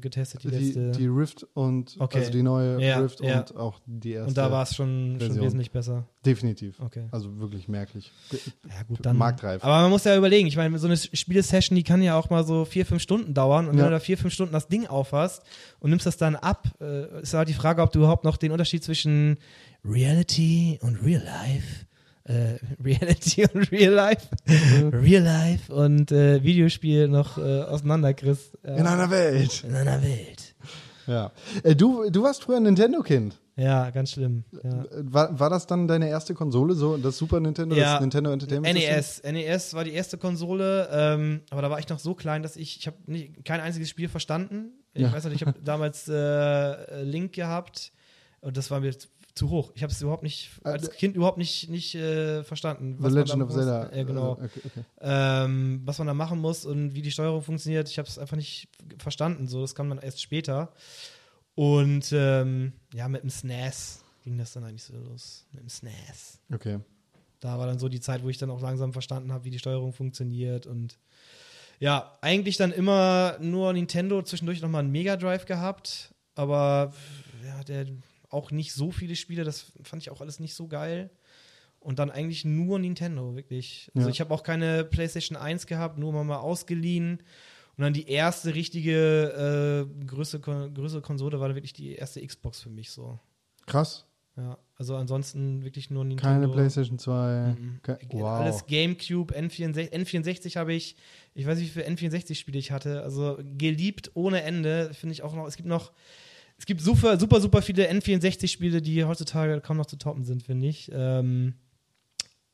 [0.00, 0.42] getestet?
[0.44, 0.90] Die, die, letzte?
[0.92, 2.18] die Rift und Okay.
[2.18, 3.40] also die neue Ja, Rift ja.
[3.40, 4.28] und auch die erste.
[4.28, 6.06] und da war es schon, schon wesentlich besser.
[6.24, 6.78] Definitiv.
[6.80, 7.06] Okay.
[7.10, 8.12] Also wirklich merklich.
[8.68, 9.16] Ja, gut, dann.
[9.16, 9.62] Marktreif.
[9.64, 12.44] Aber man muss ja überlegen, ich meine, so eine Spielesession, die kann ja auch mal
[12.44, 13.66] so vier, fünf Stunden dauern.
[13.68, 13.80] Und Ja.
[13.80, 15.42] wenn du da vier, fünf Stunden das Ding aufhast
[15.80, 18.52] und nimmst das dann ab, äh, ist halt die Frage, ob du überhaupt noch den
[18.52, 19.36] Unterschied zwischen
[19.84, 21.86] Reality und Real Life,
[22.24, 22.54] äh,
[22.84, 24.28] Reality und Real Life,
[24.92, 28.54] Real Life und äh, Videospiel noch äh, auseinanderkriegst.
[28.64, 29.64] In einer Welt.
[29.66, 30.54] In einer Welt.
[31.06, 31.32] Ja.
[31.64, 33.38] Äh, du, du warst früher ein Nintendo-Kind.
[33.56, 34.44] Ja, ganz schlimm.
[34.64, 34.84] Ja.
[34.84, 37.92] Äh, War, war das dann deine erste Konsole, so das Super Nintendo, Ja.
[37.94, 39.34] das Nintendo Entertainment System?
[39.34, 39.46] NES.
[39.46, 42.78] NES war die erste Konsole, ähm, aber da war ich noch so klein, dass ich,
[42.78, 42.96] ich habe
[43.44, 44.70] kein einziges Spiel verstanden.
[44.94, 45.12] Ich Ja.
[45.12, 47.92] weiß nicht, ich habe damals äh, Link gehabt
[48.40, 48.94] und das war mir
[49.34, 49.72] zu hoch.
[49.74, 52.96] Ich habe es überhaupt nicht, als Äh, Kind überhaupt nicht, nicht äh, verstanden.
[52.96, 53.54] The man Legend da of muss.
[53.54, 53.90] Zelda.
[53.96, 54.34] Ja, genau.
[54.40, 54.84] Äh, Okay, okay.
[55.00, 58.36] Ähm, was man da machen muss und wie die Steuerung funktioniert, ich habe es einfach
[58.36, 58.68] nicht
[58.98, 59.46] verstanden.
[59.46, 60.72] So, das kam dann erst später.
[61.54, 65.46] Und ähm, ja, mit dem SNES ging das dann eigentlich so los.
[65.52, 66.40] Mit dem SNES.
[66.54, 66.78] okay.
[67.40, 69.58] da war dann so die Zeit, wo ich dann auch langsam verstanden habe, wie die
[69.58, 70.98] Steuerung funktioniert und
[71.80, 76.92] ja, eigentlich dann immer nur Nintendo, zwischendurch nochmal einen Mega Drive gehabt, aber
[77.44, 77.86] ja, der
[78.32, 81.10] auch nicht so viele Spiele, das fand ich auch alles nicht so geil.
[81.80, 83.90] Und dann eigentlich nur Nintendo, wirklich.
[83.94, 84.12] Also Ja.
[84.12, 87.18] ich habe auch keine PlayStation 1 gehabt, nur mal, mal ausgeliehen.
[87.76, 92.60] Und dann die erste richtige äh, größere, größere Konsole war dann wirklich die erste Xbox
[92.60, 93.18] für mich so.
[93.66, 94.06] Krass.
[94.36, 96.32] Ja, also ansonsten wirklich nur Nintendo.
[96.32, 97.56] Keine PlayStation 2.
[97.58, 97.80] Mhm.
[97.82, 98.40] Ke wow.
[98.40, 100.96] Alles Gamecube, N64, N64 habe ich,
[101.34, 103.02] ich weiß nicht, wie viele N64-Spiele ich hatte.
[103.02, 105.46] Also geliebt ohne Ende, finde ich auch noch.
[105.46, 105.92] Es gibt noch,
[106.62, 110.68] es gibt super, super, super viele N64-Spiele, die heutzutage kaum noch zu toppen sind, finde
[110.68, 110.88] ich.
[110.94, 111.54] Ähm,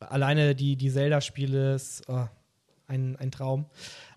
[0.01, 2.25] alleine die, die Zelda-Spiele ist oh,
[2.87, 3.67] ein, ein Traum.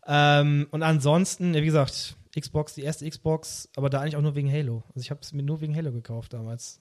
[0.08, 4.49] Ähm, und ansonsten, wie gesagt, Xbox, die erste Xbox, aber da eigentlich auch nur wegen
[4.49, 4.82] Halo.
[4.95, 6.80] Also ich habe es mir nur wegen Halo gekauft damals.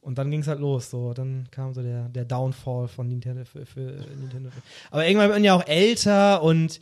[0.00, 1.12] Und dann ging es halt los, so.
[1.12, 4.50] Dann kam so der, der Downfall von Nintendo für, für Nintendo.
[4.92, 6.78] Aber irgendwann wird man ja auch älter und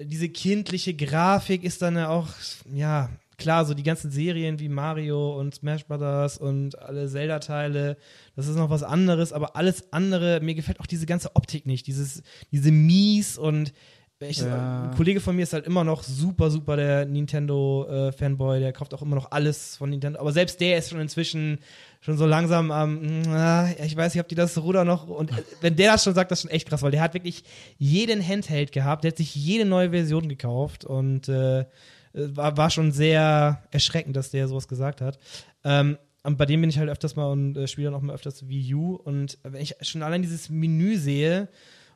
[0.00, 2.28] diese kindliche Grafik ist dann ja auch,
[2.72, 3.10] ja,
[3.42, 7.96] klar, so die ganzen Serien wie Mario und Smash Brothers und alle Zelda-Teile,
[8.36, 11.86] das ist noch was anderes, aber alles andere, mir gefällt auch diese ganze Optik nicht,
[11.86, 13.72] dieses, diese Mies und
[14.20, 14.84] ich, Ja.
[14.84, 19.02] ein Kollege von mir ist halt immer noch super, super der Nintendo-Fanboy, der kauft auch
[19.02, 21.58] immer noch alles von Nintendo, aber selbst der ist schon inzwischen
[22.00, 25.42] schon so langsam am, ah, ich weiß nicht, ob die das Ruder noch, und äh,
[25.60, 27.42] wenn der das schon sagt, das ist schon echt krass, weil der hat wirklich
[27.78, 31.64] jeden Handheld gehabt, der hat sich jede neue Version gekauft und äh,
[32.12, 35.18] war, war schon sehr erschreckend, dass der sowas gesagt hat.
[35.64, 38.14] Ähm, und bei dem bin ich halt öfters mal und äh, spiele dann auch mal
[38.14, 41.48] öfters Wii U und wenn ich schon allein dieses Menü sehe,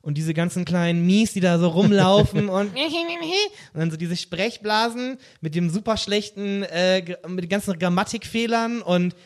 [0.06, 2.74] und diese ganzen kleinen Mies, die da so rumlaufen und, und
[3.74, 9.16] dann so diese Sprechblasen mit dem super schlechten, äh, mit den ganzen Grammatikfehlern und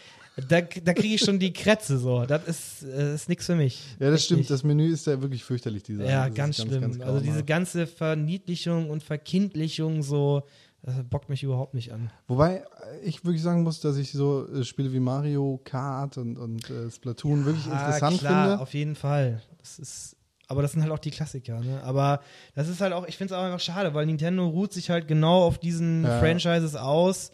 [0.49, 2.25] da, da kriege ich schon die Krätze so.
[2.25, 3.83] Das ist, äh, ist nichts für mich.
[3.99, 4.39] ja, das Echt stimmt.
[4.39, 4.51] nicht.
[4.51, 6.09] Das Menü ist ja wirklich fürchterlich, dieser.
[6.09, 7.03] Ja, ist ganz, schlimm.
[7.03, 10.45] also diese ganze Verniedlichung und Verkindlichung so,
[10.83, 12.11] das bockt mich überhaupt nicht an.
[12.27, 12.65] Wobei
[13.03, 16.91] ich wirklich sagen muss, dass ich so äh, Spiele wie Mario Kart und, und äh,
[16.91, 18.63] Splatoon wirklich interessant klar, finde.
[18.63, 19.43] auf jeden Fall.
[19.59, 20.17] Das ist,
[20.49, 21.83] aber das sind halt auch die Klassiker, ne?
[21.85, 22.21] Aber
[22.55, 25.07] das ist halt auch, ich finde es auch einfach schade, weil Nintendo ruht sich halt
[25.07, 26.19] genau auf diesen Ja.
[26.19, 27.31] Franchises aus.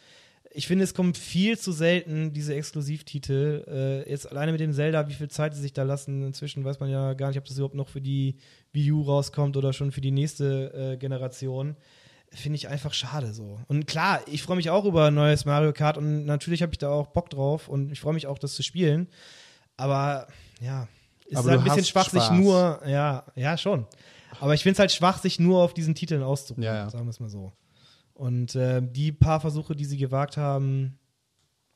[0.51, 3.65] Ich finde, es kommen viel zu selten diese Exklusivtitel.
[3.69, 6.23] Äh, jetzt alleine mit dem Zelda, wie viel Zeit sie sich da lassen.
[6.25, 8.37] Inzwischen weiß man ja gar nicht, ob das überhaupt noch für die
[8.73, 11.77] Wii U rauskommt oder schon für die nächste äh, Generation.
[12.33, 13.59] Finde ich einfach schade so.
[13.69, 16.79] Und klar, ich freue mich auch über ein neues Mario Kart und natürlich habe ich
[16.79, 19.09] da auch Bock drauf und ich freue mich auch, das zu spielen.
[19.77, 20.27] Aber
[20.61, 20.89] ja,
[21.27, 22.39] ist Aber halt ein bisschen schwach, sich Spaß.
[22.39, 23.87] nur, ja, ja, schon.
[24.41, 26.91] Aber ich finde es halt schwach, sich nur auf diesen Titeln auszuruhen, Ja, ja.
[26.91, 27.53] sagen wir es mal so.
[28.13, 30.99] Und äh, die paar Versuche, die sie gewagt haben,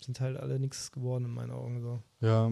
[0.04, 1.80] sind halt alle nichts geworden in meinen Augen.
[1.82, 2.00] So.
[2.20, 2.50] Ja,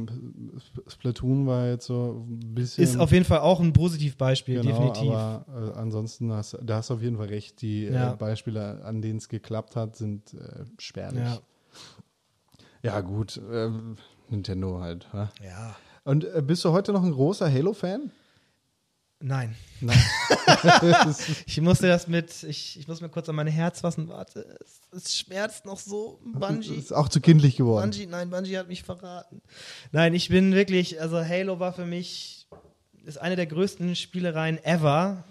[0.56, 2.84] Sp- Splatoon war jetzt so ein bisschen.
[2.84, 5.12] Ist auf jeden Fall auch ein Positivbeispiel, genau, definitiv.
[5.14, 7.60] aber äh, ansonsten hast da hast du auf jeden Fall recht.
[7.62, 8.12] Die Ja.
[8.12, 11.20] äh, Beispiele, an denen es geklappt hat, sind äh, spärlich.
[11.22, 11.38] Ja.
[12.82, 13.40] Ja, gut.
[13.50, 13.96] ähm,
[14.28, 15.06] Nintendo halt.
[15.12, 15.30] wa?
[15.42, 15.74] ja.
[16.04, 18.10] Und äh, bist du heute noch ein großer Halo-Fan?
[19.20, 19.56] Nein.
[19.80, 19.98] Nein.
[21.46, 24.08] Ich musste das mit, ich, ich muss mir kurz an mein Herz fassen.
[24.08, 26.20] Warte, es, es schmerzt noch so.
[26.24, 26.74] Bungie.
[26.74, 27.90] ist auch zu kindlich geworden.
[27.90, 29.42] Bungie, nein, Bungie hat mich verraten.
[29.92, 32.46] Nein, ich bin wirklich, also Halo war für mich,
[33.04, 35.24] ist eine der größten Spielereien ever.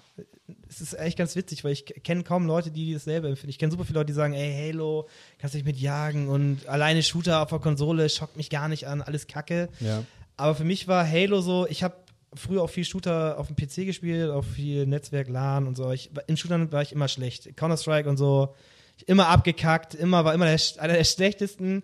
[0.70, 3.50] Es ist echt ganz witzig, weil ich kenne kaum Leute, die dasselbe empfinden.
[3.50, 5.08] Ich kenne super viele Leute, die sagen, ey, Halo,
[5.40, 9.02] kannst dich mit jagen und alleine Shooter auf der Konsole schockt mich gar nicht an,
[9.02, 9.70] alles Kacke.
[9.80, 10.04] Ja.
[10.36, 11.96] Aber für mich war Halo so, ich habe
[12.34, 15.92] früher auch viel Shooter auf dem PC gespielt, auch viel Netzwerk, LAN und so.
[15.92, 17.56] Ich, in Shootern war ich immer schlecht.
[17.56, 18.56] Counter-Strike und so,
[18.98, 21.84] ich immer abgekackt, immer war immer der, einer der schlechtesten.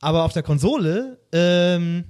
[0.00, 2.04] Aber auf der Konsole ähm,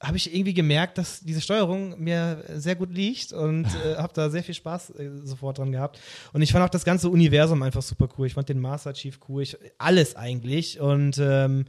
[0.00, 4.30] habe ich irgendwie gemerkt, dass diese Steuerung mir sehr gut liegt und äh, habe da
[4.30, 6.00] sehr viel Spaß äh, sofort dran gehabt.
[6.32, 8.26] Und ich fand auch das ganze Universum einfach super cool.
[8.26, 10.80] Ich fand den Master Chief cool, ich, alles eigentlich.
[10.80, 11.66] Und ähm,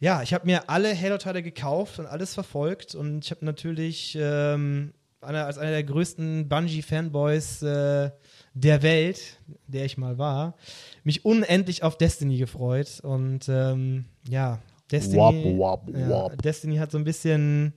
[0.00, 4.92] ja, ich habe mir alle Halo-Teile gekauft und alles verfolgt und ich habe natürlich ähm,
[5.20, 8.10] einer, als einer der größten Bungie-Fanboys äh,
[8.54, 10.56] der Welt, der ich mal war,
[11.04, 16.42] mich unendlich auf Destiny gefreut und ähm, ja, Destiny, Wap, wap, ja, wap.
[16.42, 17.72] Destiny hat so ein bisschen,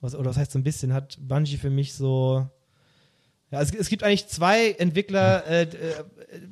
[0.00, 2.46] was, oder was heißt so ein bisschen, hat Bungie für mich so
[3.50, 5.68] ja, es, es gibt eigentlich zwei Entwickler äh, äh,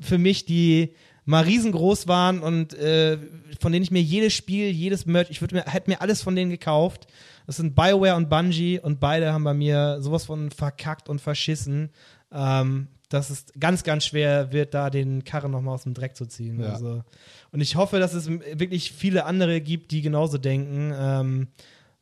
[0.00, 0.94] für mich, die
[1.28, 3.18] mal riesengroß waren und äh,
[3.60, 6.34] von denen ich mir jedes Spiel, jedes Merch, ich würde mir, hätte mir alles von
[6.34, 7.06] denen gekauft.
[7.46, 11.90] Das sind BioWare und Bungie und beide haben bei mir sowas von verkackt und verschissen,
[12.32, 16.24] ähm, dass es ganz, ganz schwer wird, da den Karren nochmal aus dem Dreck zu
[16.24, 16.60] ziehen.
[16.60, 16.72] Ja.
[16.72, 17.04] Also,
[17.52, 20.94] und ich hoffe, dass es wirklich viele andere gibt, die genauso denken.
[20.98, 21.48] Ähm,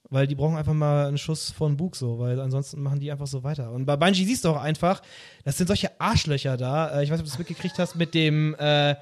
[0.08, 3.26] Weil die brauchen einfach mal einen Schuss von Bug so, weil ansonsten machen die einfach
[3.26, 3.72] so weiter.
[3.72, 5.02] Und bei Bungie siehst du auch einfach,
[5.44, 7.00] das sind solche Arschlöcher da.
[7.00, 8.94] Äh, ich weiß nicht, ob du es mitgekriegt hast mit dem äh,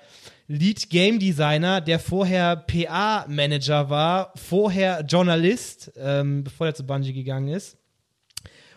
[0.47, 7.49] Lead Game Designer, der vorher PA-Manager war, vorher Journalist, ähm, bevor er zu Bungie gegangen
[7.49, 7.77] ist.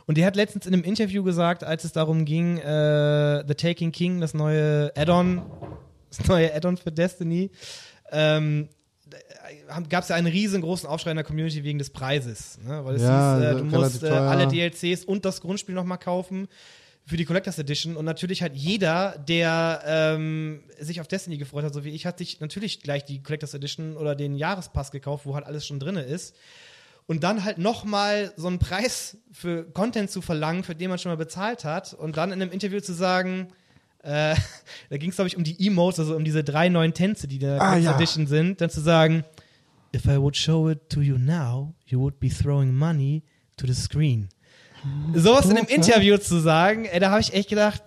[0.06, 3.92] Und der hat letztens in einem Interview gesagt, als es darum ging, äh, The Taking
[3.92, 5.42] King, das neue Add-on,
[6.10, 7.52] das neue Add-on für Destiny,
[8.12, 8.70] ähm,
[9.90, 12.60] gab es ja einen riesengroßen Aufschrei in der Community wegen des Preises.
[12.64, 12.84] Ne?
[12.84, 16.48] Weil es Ja, hieß, äh, du musst äh, alle DLCs und das Grundspiel nochmal kaufen
[17.06, 17.96] für die Collectors Edition.
[17.96, 22.18] Und natürlich hat jeder, der ähm, sich auf Destiny gefreut hat, so wie ich, hat
[22.18, 25.96] sich natürlich gleich die Collectors Edition oder den Jahrespass gekauft, wo halt alles schon drin
[25.96, 26.36] ist.
[27.06, 31.10] Und dann halt nochmal so einen Preis für Content zu verlangen, für den man schon
[31.10, 31.94] mal bezahlt hat.
[31.94, 33.48] Und dann in einem Interview zu sagen,
[34.04, 34.36] äh,
[34.90, 37.36] da ging es, glaube ich, um die Emotes, also um diese drei neuen Tänze, die
[37.36, 37.96] in der Ah, ja.
[37.96, 39.24] Edition sind, dann zu sagen,
[39.96, 43.24] if I would show it to you now, you would be throwing money
[43.58, 44.30] to the screen.
[45.16, 47.82] Sowas in einem Interview zu sagen, ey, da habe ich echt gedacht,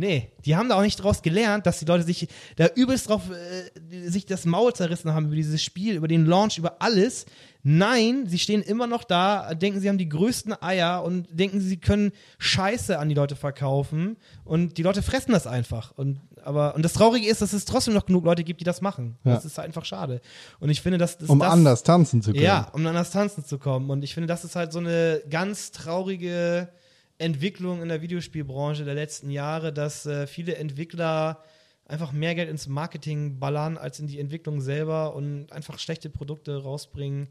[0.00, 3.22] nee, die haben da auch nicht draus gelernt, dass die Leute sich da übelst drauf,
[3.30, 7.26] äh, sich das Maul zerrissen haben über dieses Spiel, über den Launch, über alles.
[7.62, 11.76] Nein, sie stehen immer noch da, denken, sie haben die größten Eier und denken, sie
[11.76, 15.92] können Scheiße an die Leute verkaufen und die Leute fressen das einfach.
[15.94, 18.80] Und, aber, und das Traurige ist, dass es trotzdem noch genug Leute gibt, die das
[18.80, 19.18] machen.
[19.24, 19.34] Ja.
[19.34, 20.22] Das ist einfach schade.
[20.58, 22.42] Und ich finde, dass das, Um das, anders tanzen zu können.
[22.42, 23.90] ja, um ans Tanzen zu kommen.
[23.90, 26.70] Und ich finde, das ist halt so eine ganz traurige
[27.20, 31.44] Entwicklung in der Videospielbranche der letzten Jahre, dass äh, viele Entwickler
[31.84, 36.62] einfach mehr Geld ins Marketing ballern als in die Entwicklung selber und einfach schlechte Produkte
[36.62, 37.28] rausbringen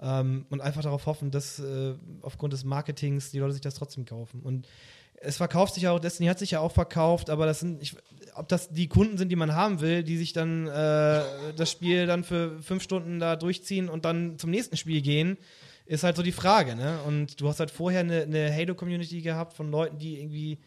[0.00, 4.04] ähm, und einfach darauf hoffen, dass äh, aufgrund des Marketings die Leute sich das trotzdem
[4.04, 4.40] kaufen.
[4.42, 4.68] Und
[5.16, 7.96] es verkauft sich auch, Destiny hat sich ja auch verkauft, aber das sind, ich,
[8.34, 11.22] ob das die Kunden sind, die man haben will, die sich dann äh,
[11.56, 15.38] das Spiel dann für fünf Stunden da durchziehen und dann zum nächsten Spiel gehen,
[15.86, 17.00] ist halt so die Frage, ne?
[17.02, 20.58] Und du hast halt vorher eine, eine Halo-Community gehabt von Leuten, die irgendwie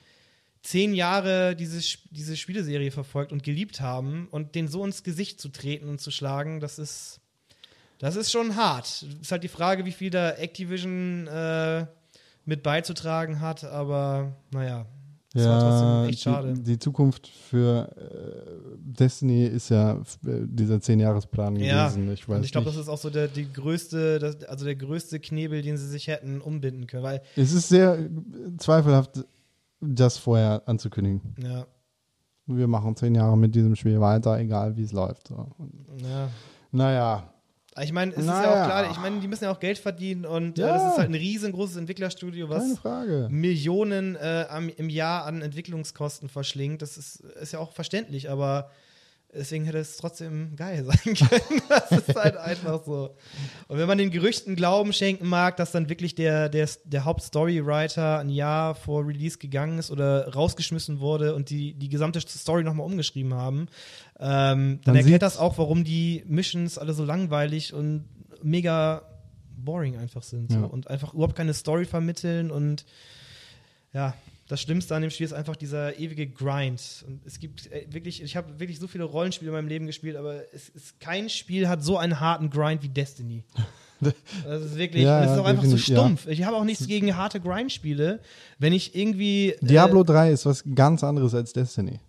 [0.62, 5.49] zehn Jahre diese, diese Spieleserie verfolgt und geliebt haben und den so ins Gesicht zu
[5.49, 7.21] treten und zu schlagen, das ist,
[7.99, 9.06] das ist schon hart.
[9.21, 11.86] Ist halt die Frage, wie viel da Activision äh,
[12.45, 14.86] mit beizutragen hat, aber naja,
[15.38, 15.60] das war
[16.02, 16.54] trotzdem echt schade.
[16.54, 20.02] Die, die Zukunft für äh, Destiny ist ja äh,
[20.45, 22.12] dieser 10-Jahres-Plan Ja, gewesen.
[22.12, 24.76] Ich weiß und ich glaube, das ist auch so der, die größte, das, also der
[24.76, 27.97] größte Knebel, den sie sich hätten umbinden können, weil, es ist sehr
[28.58, 29.26] zweifelhaft,
[29.80, 31.21] das vorher anzukündigen.
[31.41, 31.65] ja,
[32.47, 35.28] Wir machen 10 Jahre mit diesem Spiel weiter, egal wie es läuft.
[35.28, 35.47] So.
[36.02, 36.30] Ja.
[36.71, 37.34] naja,
[37.84, 38.62] Ich meine, es ist ja Naja.
[38.62, 40.74] auch klar, ich meine, die müssen ja auch Geld verdienen und äh, Ja.
[40.74, 42.63] das ist halt ein riesengroßes Entwicklerstudio, was.
[43.30, 46.82] Millionen äh, am, im Jahr an Entwicklungskosten verschlingt.
[46.82, 48.72] Das ist, ist ja auch verständlich, aber
[49.34, 51.62] deswegen hätte es trotzdem geil sein können.
[51.70, 53.16] Das ist halt einfach so.
[53.68, 58.20] Und wenn man den Gerüchten Glauben schenken mag, dass dann wirklich der, der, der Hauptstorywriter
[58.20, 62.86] ein Jahr vor Release gegangen ist oder rausgeschmissen wurde und die, die gesamte Story nochmal
[62.86, 63.68] umgeschrieben haben,
[64.20, 68.06] ähm, dann Man erklärt das auch, warum die Missions alle so langweilig und
[68.42, 69.04] mega
[69.58, 70.52] boring einfach sind.
[70.52, 70.60] So.
[70.60, 70.66] Ja.
[70.66, 72.86] Und einfach überhaupt keine Story vermitteln und
[73.94, 74.13] ja,
[74.48, 77.06] das Schlimmste an dem Spiel ist einfach dieser ewige Grind.
[77.08, 80.16] Und es gibt äh, wirklich, ich habe wirklich so viele Rollenspiele in meinem Leben gespielt,
[80.16, 83.44] aber es ist, kein Spiel hat so einen harten Grind wie Destiny.
[84.00, 86.04] Das ist wirklich, Ja, es ist auch einfach so definitiv, ja.
[86.04, 86.28] stumpf.
[86.28, 88.20] Ich habe auch nichts gegen harte Grind-Spiele.
[88.60, 89.54] Wenn ich irgendwie.
[89.54, 92.00] äh, Diablo 3 ist was ganz anderes als Destiny.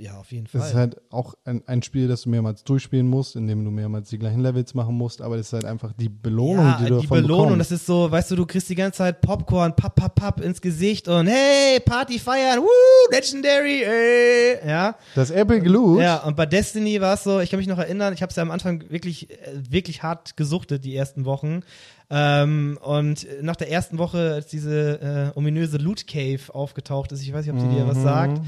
[0.00, 0.80] Ja, auf jeden Das ist Fall.
[0.80, 4.18] halt auch ein, ein Spiel, das du mehrmals durchspielen musst, in dem du mehrmals die
[4.18, 7.02] gleichen Levels machen musst, aber das ist halt einfach die Belohnung, ja, die du die
[7.06, 7.72] davon Belohnung, bekommst.
[7.72, 10.60] das ist so, weißt du, du kriegst die ganze Zeit Popcorn, papp, papp, papp ins
[10.60, 14.94] Gesicht und hey, Party feiern, woo, Legendary, ey, ja.
[15.14, 18.12] Das Epic Loot, Ja, und bei Destiny war es so, ich kann mich noch erinnern,
[18.14, 19.34] ich habe es ja am Anfang wirklich, äh,
[19.68, 21.62] wirklich hart gesuchtet, die ersten Wochen.
[22.10, 27.32] Ähm, und nach der ersten Woche, als diese äh, ominöse Loot Cave aufgetaucht ist, ich
[27.32, 28.44] weiß nicht, ob sie dir was sagt, Mhm,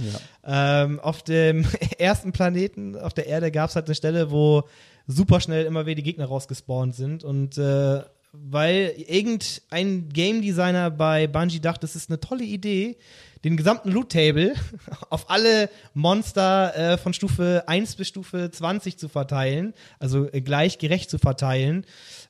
[0.46, 0.82] ja.
[0.84, 1.66] ähm, auf dem
[1.98, 4.62] ersten Planeten, auf der Erde, gab es halt eine Stelle, wo
[5.06, 7.22] super schnell immer wieder die Gegner rausgespawnt sind.
[7.22, 8.00] Und äh,
[8.32, 12.96] weil irgendein Game Designer bei Bungie dachte, das ist eine tolle Idee,
[13.44, 14.54] den gesamten Loot Table
[15.10, 20.78] auf alle Monster äh, von Stufe 1 bis Stufe 20 zu verteilen, also äh, gleich
[20.78, 21.86] gerecht zu verteilen,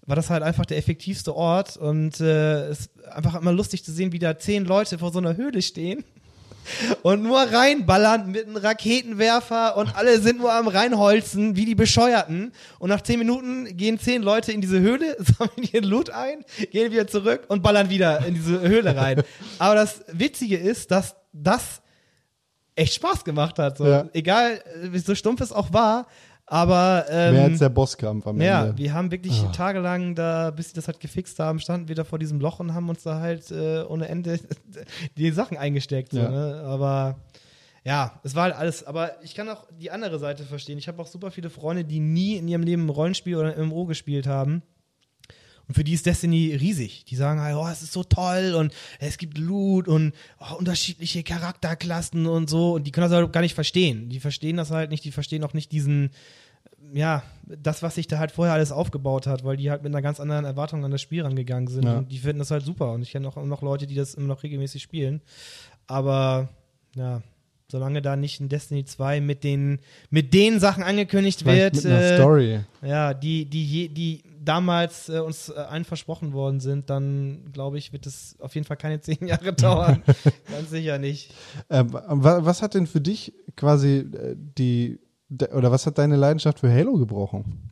[0.07, 1.77] war das halt einfach der effektivste Ort.
[1.77, 5.19] Und äh, es ist einfach immer lustig zu sehen, wie da zehn Leute vor so
[5.19, 6.05] einer Höhle stehen
[7.03, 12.53] und nur reinballern mit einem Raketenwerfer und alle sind nur am reinholzen, wie die Bescheuerten.
[12.79, 16.93] Und nach zehn Minuten gehen zehn Leute in diese Höhle, sammeln ihren Loot ein, gehen
[16.93, 19.23] wieder zurück und ballern wieder in diese Höhle rein.
[19.59, 21.81] Aber das Witzige ist, dass das
[22.75, 23.79] echt Spaß gemacht hat.
[23.79, 23.87] So.
[23.87, 24.09] Ja.
[24.13, 26.07] Egal, äh, wie so stumpf es auch war,
[26.53, 28.77] Aber ähm, Mehr als der Bosskampf am ja, Ende.
[28.79, 29.53] wir haben wirklich Ah.
[29.53, 32.75] tagelang da, bis sie das halt gefixt haben, standen wir da vor diesem Loch und
[32.75, 34.41] haben uns da halt äh, ohne Ende
[35.17, 36.11] die Sachen eingesteckt.
[36.11, 36.29] So, Ja.
[36.29, 36.63] ne?
[36.67, 37.21] Aber
[37.85, 38.85] ja, es war halt alles.
[38.85, 40.77] Aber ich kann auch die andere Seite verstehen.
[40.77, 43.67] Ich habe auch super viele Freunde, die nie in ihrem Leben ein Rollenspiel oder ein
[43.69, 44.63] MMO gespielt haben.
[45.71, 47.05] Und für die ist Destiny riesig.
[47.05, 51.23] Die sagen halt, oh, es ist so toll und es gibt Loot und oh, unterschiedliche
[51.23, 52.73] Charakterklassen und so.
[52.75, 54.09] Und die können das halt gar nicht verstehen.
[54.09, 55.05] Die verstehen das halt nicht.
[55.05, 56.11] Die verstehen auch nicht diesen,
[56.93, 60.03] ja, das, was sich da halt vorher alles aufgebaut hat, weil die halt mit einer
[60.03, 61.85] ganz anderen Erwartung an das Spiel rangegangen sind.
[61.85, 61.99] Ja.
[61.99, 62.91] Und die finden das halt super.
[62.91, 65.21] Und ich kenne auch noch Leute, die das immer noch regelmäßig spielen.
[65.87, 66.49] Aber,
[66.97, 67.23] ja,
[67.69, 69.79] solange da nicht ein Destiny 2 mit den,
[70.11, 72.61] mit den Sachen angekündigt Vielleicht wird, mit einer äh, Story.
[72.83, 77.93] ja, die, die, die damals äh, uns äh, allen versprochen worden sind, dann glaube ich,
[77.93, 80.03] wird es auf jeden Fall keine zehn Jahre dauern.
[80.51, 81.33] Ganz sicher nicht.
[81.69, 86.17] Äh, wa- was hat denn für dich quasi äh, die, de, oder was hat deine
[86.17, 87.71] Leidenschaft für Halo gebrochen?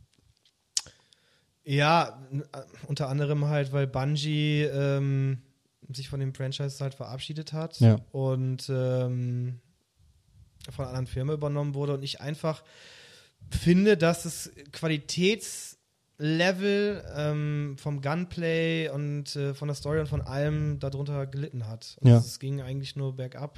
[1.63, 2.41] Ja, äh,
[2.87, 5.41] unter anderem halt, weil Bungie ähm,
[5.91, 7.97] sich von dem Franchise halt verabschiedet hat Ja.
[8.11, 9.59] und ähm,
[10.71, 12.63] von einer anderen Firma übernommen wurde und ich einfach
[13.49, 14.51] finde, dass das
[16.19, 21.97] Qualitätslevel ähm, vom Gunplay und äh, von der Story und von allem darunter gelitten hat.
[22.01, 22.17] Also Ja.
[22.17, 23.57] Es ging eigentlich nur bergab,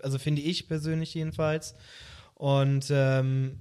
[0.00, 1.74] also finde ich persönlich jedenfalls.
[2.34, 3.58] Und ähm,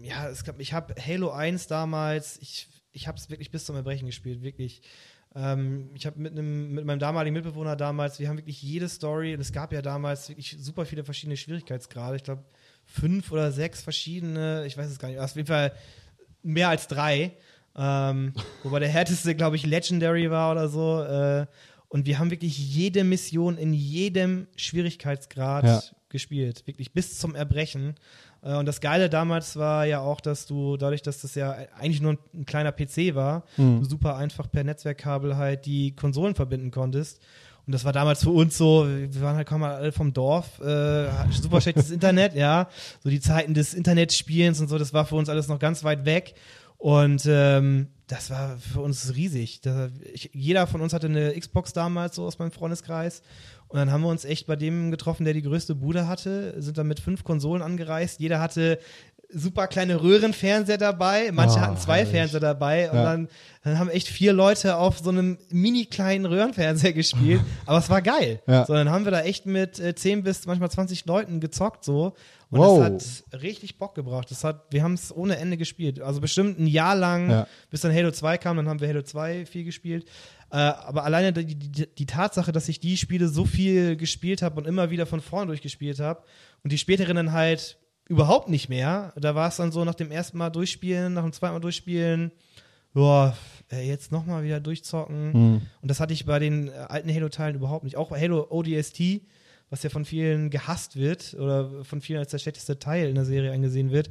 [0.00, 3.76] ja, es gab, ich habe Halo 1 damals, ich, ich habe es wirklich bis zum
[3.76, 4.82] Erbrechen gespielt, wirklich.
[5.34, 9.34] Ähm, ich habe mit, einem- mit meinem damaligen Mitbewohner damals, wir haben wirklich jede Story,
[9.34, 12.16] und es gab ja damals wirklich super viele verschiedene Schwierigkeitsgrade.
[12.16, 12.44] Ich glaube,
[12.84, 15.72] fünf oder sechs verschiedene, ich weiß es gar nicht, auf jeden Fall
[16.42, 17.32] mehr als drei.
[17.78, 18.32] Ähm,
[18.64, 21.02] wobei der härteste, glaube ich, Legendary war oder so.
[21.02, 21.46] Äh,
[21.88, 25.82] und wir haben wirklich jede Mission in jedem Schwierigkeitsgrad Ja.
[26.08, 26.62] gespielt.
[26.66, 27.94] Wirklich bis zum Erbrechen.
[28.42, 32.00] Äh, und das Geile damals war ja auch, dass du, dadurch, dass das ja eigentlich
[32.00, 33.80] nur ein, ein kleiner PC war, Mhm.
[33.80, 37.20] du super einfach per Netzwerkkabel halt die Konsolen verbinden konntest.
[37.66, 40.58] Und das war damals für uns so, wir waren halt kaum mal alle vom Dorf,
[40.60, 42.68] äh, super schlechtes Internet, ja.
[43.04, 46.06] So die Zeiten des Internetspielens und so, das war für uns alles noch ganz weit
[46.06, 46.34] weg.
[46.78, 49.60] Und ähm, das war für uns riesig.
[49.60, 53.22] Da, ich, jeder von uns hatte eine Xbox damals so aus meinem Freundeskreis.
[53.66, 56.78] Und dann haben wir uns echt bei dem getroffen, der die größte Bude hatte, sind
[56.78, 58.18] dann mit fünf Konsolen angereist.
[58.20, 58.78] Jeder hatte
[59.30, 62.12] super kleine Röhrenfernseher dabei, manche Ah, hatten zwei herrlich.
[62.12, 63.02] Fernseher dabei und Ja.
[63.04, 63.28] dann,
[63.62, 67.42] dann haben echt vier Leute auf so einem mini kleinen Röhrenfernseher gespielt.
[67.66, 68.40] Aber es war geil.
[68.46, 68.64] Ja.
[68.64, 72.14] So, dann haben wir da echt mit äh, 10 bis manchmal 20 Leuten gezockt so.
[72.50, 72.88] Und Wow.
[72.88, 74.30] das hat richtig Bock gebracht.
[74.30, 76.00] Das hat, wir haben es ohne Ende gespielt.
[76.00, 77.46] Also bestimmt ein Jahr lang, Ja.
[77.70, 80.06] bis dann Halo 2 kam, dann haben wir Halo 2 viel gespielt.
[80.50, 84.58] Äh, aber alleine die, die, die Tatsache, dass ich die Spiele so viel gespielt habe
[84.58, 86.22] und immer wieder von vorne durchgespielt habe
[86.64, 87.76] und die späteren dann halt
[88.08, 91.34] überhaupt nicht mehr, da war es dann so nach dem ersten Mal durchspielen, nach dem
[91.34, 92.32] zweiten Mal durchspielen,
[92.94, 93.36] boah,
[93.70, 95.32] äh, jetzt nochmal wieder durchzocken.
[95.32, 95.60] Mhm.
[95.82, 97.96] Und das hatte ich bei den äh, alten Halo-Teilen überhaupt nicht.
[97.96, 99.20] Auch bei Halo ODST,
[99.70, 103.24] was ja von vielen gehasst wird oder von vielen als der schlechteste Teil in der
[103.24, 104.10] Serie angesehen wird,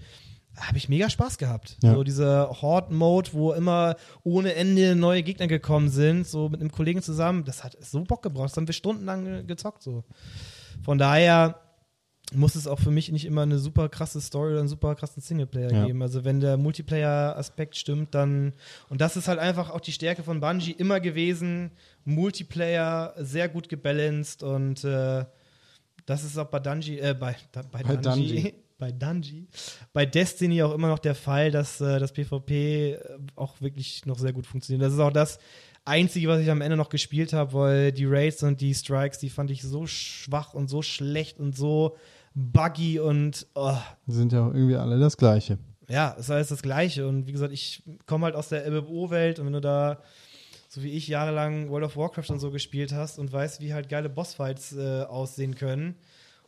[0.60, 1.78] habe ich mega Spaß gehabt.
[1.84, 1.94] Ja.
[1.94, 7.02] So dieser Horde-Mode, wo immer ohne Ende neue Gegner gekommen sind, so mit einem Kollegen
[7.04, 8.50] zusammen, das hat so Bock gebracht.
[8.50, 10.04] Das haben wir stundenlang ge- gezockt so.
[10.84, 11.60] Von daher
[12.34, 15.22] muss es auch für mich nicht immer eine super krasse Story oder einen super krassen
[15.22, 15.86] Singleplayer Ja.
[15.86, 16.02] geben.
[16.02, 18.54] Also wenn der Multiplayer-Aspekt stimmt, dann
[18.90, 21.72] und das ist halt einfach auch die Stärke von Bungie immer gewesen.
[22.04, 25.24] Multiplayer sehr gut gebalanced und äh,
[26.08, 28.54] das ist auch bei Dungy, äh, bei, da, bei, Bei Dungy, Dungy.
[28.80, 29.48] bei Dungy,
[29.94, 33.00] bei Destiny auch immer noch der Fall, dass äh, das PvP äh,
[33.36, 34.84] auch wirklich noch sehr gut funktioniert.
[34.84, 35.38] Das ist auch das
[35.86, 39.30] Einzige, was ich am Ende noch gespielt habe, weil die Raids und die Strikes, die
[39.30, 41.96] fand ich so schwach und so schlecht und so
[42.34, 45.58] buggy und oh, Die sind ja auch irgendwie alle das Gleiche.
[45.90, 47.08] ja, es ist alles das Gleiche.
[47.08, 50.00] Und wie gesagt, ich komme halt aus der MMO-Welt und wenn du da,
[50.68, 53.90] so wie ich, jahrelang World of Warcraft und so gespielt hast und weißt, wie halt
[53.90, 55.96] geile Bossfights äh, aussehen können.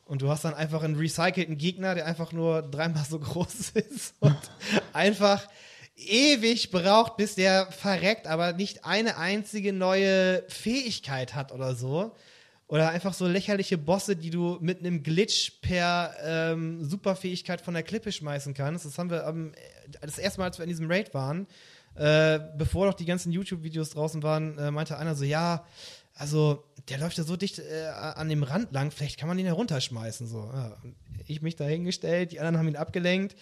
[0.05, 4.15] Und du hast dann einfach einen recycelten Gegner, der einfach nur dreimal so groß ist
[4.19, 4.37] und
[4.91, 5.47] einfach
[5.95, 12.15] ewig braucht, bis der verreckt, aber nicht eine einzige neue Fähigkeit hat oder so.
[12.67, 17.81] Oder einfach so lächerliche Bosse, die du mit einem Glitch per ähm, Superfähigkeit von der
[17.81, 18.85] Klippe schmeißen kannst.
[18.85, 19.53] Das haben wir am,
[20.01, 21.47] das erste Mal, als wir in diesem Raid waren,
[21.99, 25.65] äh, bevor noch die ganzen YouTube-Videos draußen waren, äh, meinte einer so, ja,
[26.15, 29.45] also der läuft ja so dicht äh, an dem Rand lang, vielleicht kann man ihn
[29.45, 30.27] herunterschmeißen.
[30.27, 30.49] So.
[30.53, 30.77] Ja,
[31.27, 33.35] ich mich da hingestellt, die anderen haben ihn abgelenkt.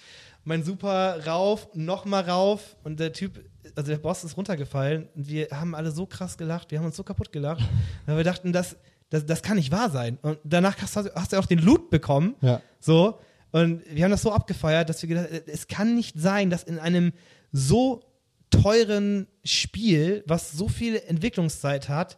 [0.44, 3.44] Mein Super rauf, nochmal rauf und der Typ,
[3.76, 6.96] also der Boss ist runtergefallen und wir haben alle so krass gelacht, wir haben uns
[6.96, 7.64] so kaputt gelacht,
[8.06, 8.78] weil wir dachten, das,
[9.10, 10.18] das, das kann nicht wahr sein.
[10.22, 12.36] Und danach hast du, hast du auch den Loot bekommen.
[12.42, 12.62] Ja.
[12.80, 13.20] So,
[13.52, 16.64] Und wir haben das so abgefeiert, dass wir gedacht haben, es kann nicht sein, dass
[16.64, 17.14] in einem
[17.52, 18.04] so
[18.50, 22.18] teuren Spiel, was so viel Entwicklungszeit hat,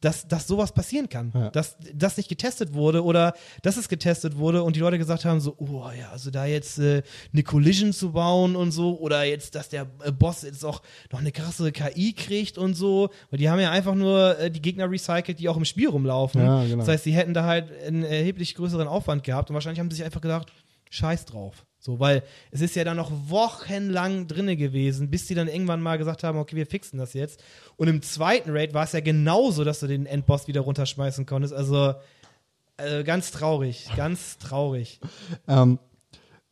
[0.00, 1.32] dass, dass sowas passieren kann.
[1.34, 1.50] Ja.
[1.50, 5.40] Dass das nicht getestet wurde oder dass es getestet wurde und die Leute gesagt haben,
[5.40, 7.02] so, oh ja, also da jetzt äh,
[7.32, 11.18] eine Collision zu bauen und so oder jetzt, dass der äh, Boss jetzt auch noch
[11.18, 13.10] eine krasse KI kriegt und so.
[13.30, 16.40] Weil die haben ja einfach nur äh, die Gegner recycelt, die auch im Spiel rumlaufen.
[16.42, 16.76] Ja, genau.
[16.78, 19.96] Das heißt, sie hätten da halt einen erheblich größeren Aufwand gehabt und wahrscheinlich haben sie
[19.96, 20.52] sich einfach gedacht,
[20.90, 21.66] scheiß drauf.
[21.88, 25.96] So, weil es ist ja dann noch wochenlang drinne gewesen, bis die dann irgendwann mal
[25.96, 27.42] gesagt haben, okay, wir fixen das jetzt.
[27.76, 31.54] Und im zweiten Raid war es ja genauso, dass du den Endboss wieder runterschmeißen konntest.
[31.54, 31.94] Also,
[32.76, 35.00] also ganz traurig, ganz traurig.
[35.48, 35.78] Ähm,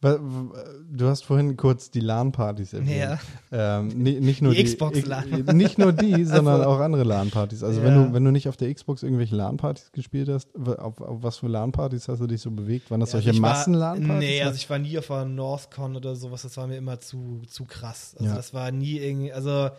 [0.03, 3.18] du hast vorhin kurz die LAN-Partys erwähnt.
[3.51, 5.47] Ähm, ni- nicht nur Die die, Xbox-LAN.
[5.49, 7.64] ich- Nicht nur die, sondern Also- auch andere LAN-Partys.
[7.64, 8.05] Also wenn Ja.
[8.07, 11.49] du wenn du nicht auf der Xbox irgendwelche LAN-Partys gespielt hast, auf, auf was für
[11.49, 12.90] LAN-Partys hast du dich so bewegt?
[12.90, 14.18] Waren das Ja, solche also Massen-LAN-Partys?
[14.28, 17.40] Nee, also ich war nie auf einer NorthCon oder sowas, das war mir immer zu,
[17.49, 18.14] zu krass.
[18.18, 18.36] Also Ja.
[18.36, 19.70] das war nie irgendwie, also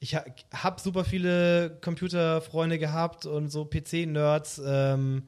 [0.00, 5.22] ich ha, habe super viele Computerfreunde gehabt und so PC-Nerds, ähm,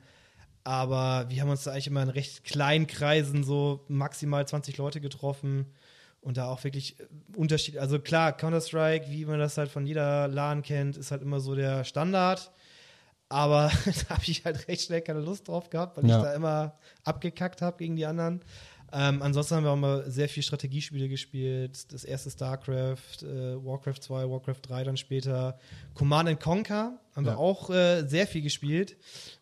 [0.64, 5.00] aber wir haben uns da eigentlich immer in recht kleinen Kreisen so maximal 20 Leute
[5.00, 5.66] getroffen
[6.22, 7.04] und da auch wirklich äh,
[7.36, 7.76] Unterschied.
[7.78, 11.54] Also klar, Counter-Strike, wie man das halt von jeder LAN kennt, ist halt immer so
[11.54, 12.50] der Standard.
[13.28, 13.70] Aber
[14.08, 16.16] da habe ich halt recht schnell keine Lust drauf gehabt, weil Ja.
[16.18, 18.40] ich da immer abgekackt habe gegen die anderen.
[18.96, 21.92] Ähm, ansonsten haben wir auch mal sehr viel Strategiespiele gespielt.
[21.92, 25.58] Das erste StarCraft, äh, Warcraft 2, Warcraft 3 dann später.
[25.94, 27.32] Command and Conquer haben Ja.
[27.32, 28.96] wir auch äh, sehr viel gespielt,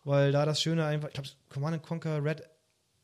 [0.05, 2.45] weil da das Schöne einfach, ich glaube, Command and Conquer Red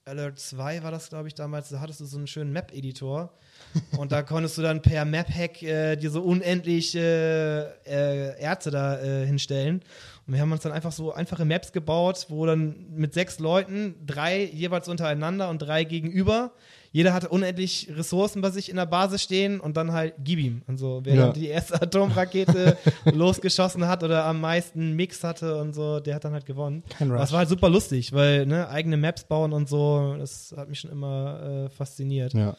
[0.07, 1.69] Alert 2 war das, glaube ich, damals.
[1.69, 3.31] Da hattest du so einen schönen Map-Editor.
[3.99, 8.99] und da konntest du dann per Map-Hack äh, dir so unendlich äh, äh, Ärzte da
[9.03, 9.83] äh, hinstellen.
[10.29, 13.95] Und wir haben uns dann einfach so einfache Maps gebaut, wo dann mit sechs Leuten,
[14.07, 16.53] drei jeweils untereinander und drei gegenüber,
[16.93, 20.63] jeder hatte unendlich Ressourcen bei sich in der Basis stehen und dann halt gib ihm.
[20.67, 21.33] Und so, wer Ja.
[21.33, 22.77] die erste Atomrakete
[23.13, 26.83] losgeschossen hat oder am meisten Mix hatte und so, der hat dann halt gewonnen.
[26.91, 27.23] Kein Rush.
[27.23, 30.81] es war halt super lustig, weil ne, eigene Maps bauen und so, das hat mich
[30.81, 32.35] schon immer äh, fasziniert.
[32.35, 32.57] Ja.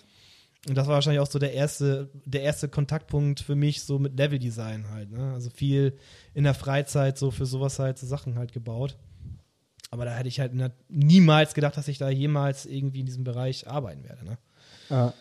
[0.68, 4.18] Und das war wahrscheinlich auch so der erste, der erste Kontaktpunkt für mich so mit
[4.18, 5.12] Leveldesign halt.
[5.12, 5.32] Ne?
[5.34, 5.98] Also viel
[6.34, 8.98] in der Freizeit so für sowas halt so Sachen halt gebaut.
[9.90, 10.52] Aber da hätte ich halt
[10.90, 14.26] niemals gedacht, dass ich da jemals irgendwie in diesem Bereich arbeiten werde.
[14.26, 14.38] Ne?
[14.90, 15.12] Äh,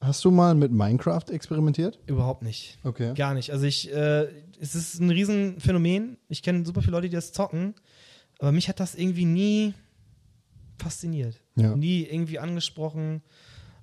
[0.00, 1.98] hast du mal mit Minecraft experimentiert?
[2.06, 2.78] Überhaupt nicht.
[2.84, 3.14] Okay.
[3.14, 3.50] Gar nicht.
[3.52, 4.28] Also ich, äh,
[4.60, 6.18] es ist ein Riesenphänomen.
[6.28, 7.74] Ich kenne super viele Leute, die das zocken,
[8.38, 9.74] aber mich hat das irgendwie nie
[10.78, 11.40] fasziniert.
[11.56, 11.74] Ja.
[11.74, 13.22] Nie irgendwie angesprochen.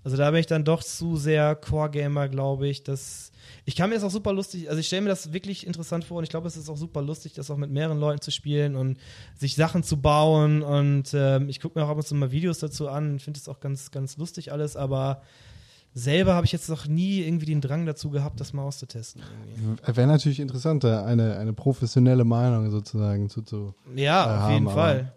[0.04, 2.84] Also da bin ich dann doch zu sehr Core-Gamer, glaube ich.
[2.84, 3.32] Dass
[3.66, 6.18] ich kann mir das auch super lustig, also ich stelle mir das wirklich interessant vor
[6.18, 8.76] und ich glaube, es ist auch super lustig, das auch mit mehreren Leuten zu spielen
[8.76, 8.98] und
[9.38, 10.64] sich Sachen zu bauen.
[10.64, 13.48] Und ähm, ich gucke mir auch ab und zu mal Videos dazu an, finde es
[13.48, 15.22] auch ganz, ganz lustig alles, aber
[15.94, 19.22] selber habe ich jetzt noch nie irgendwie den Drang dazu gehabt, das mal auszutesten.
[19.86, 23.42] Wäre natürlich interessant, da eine, eine professionelle Meinung sozusagen zu.
[23.42, 25.14] zu Ja, Ja, auf jeden aber- Fall.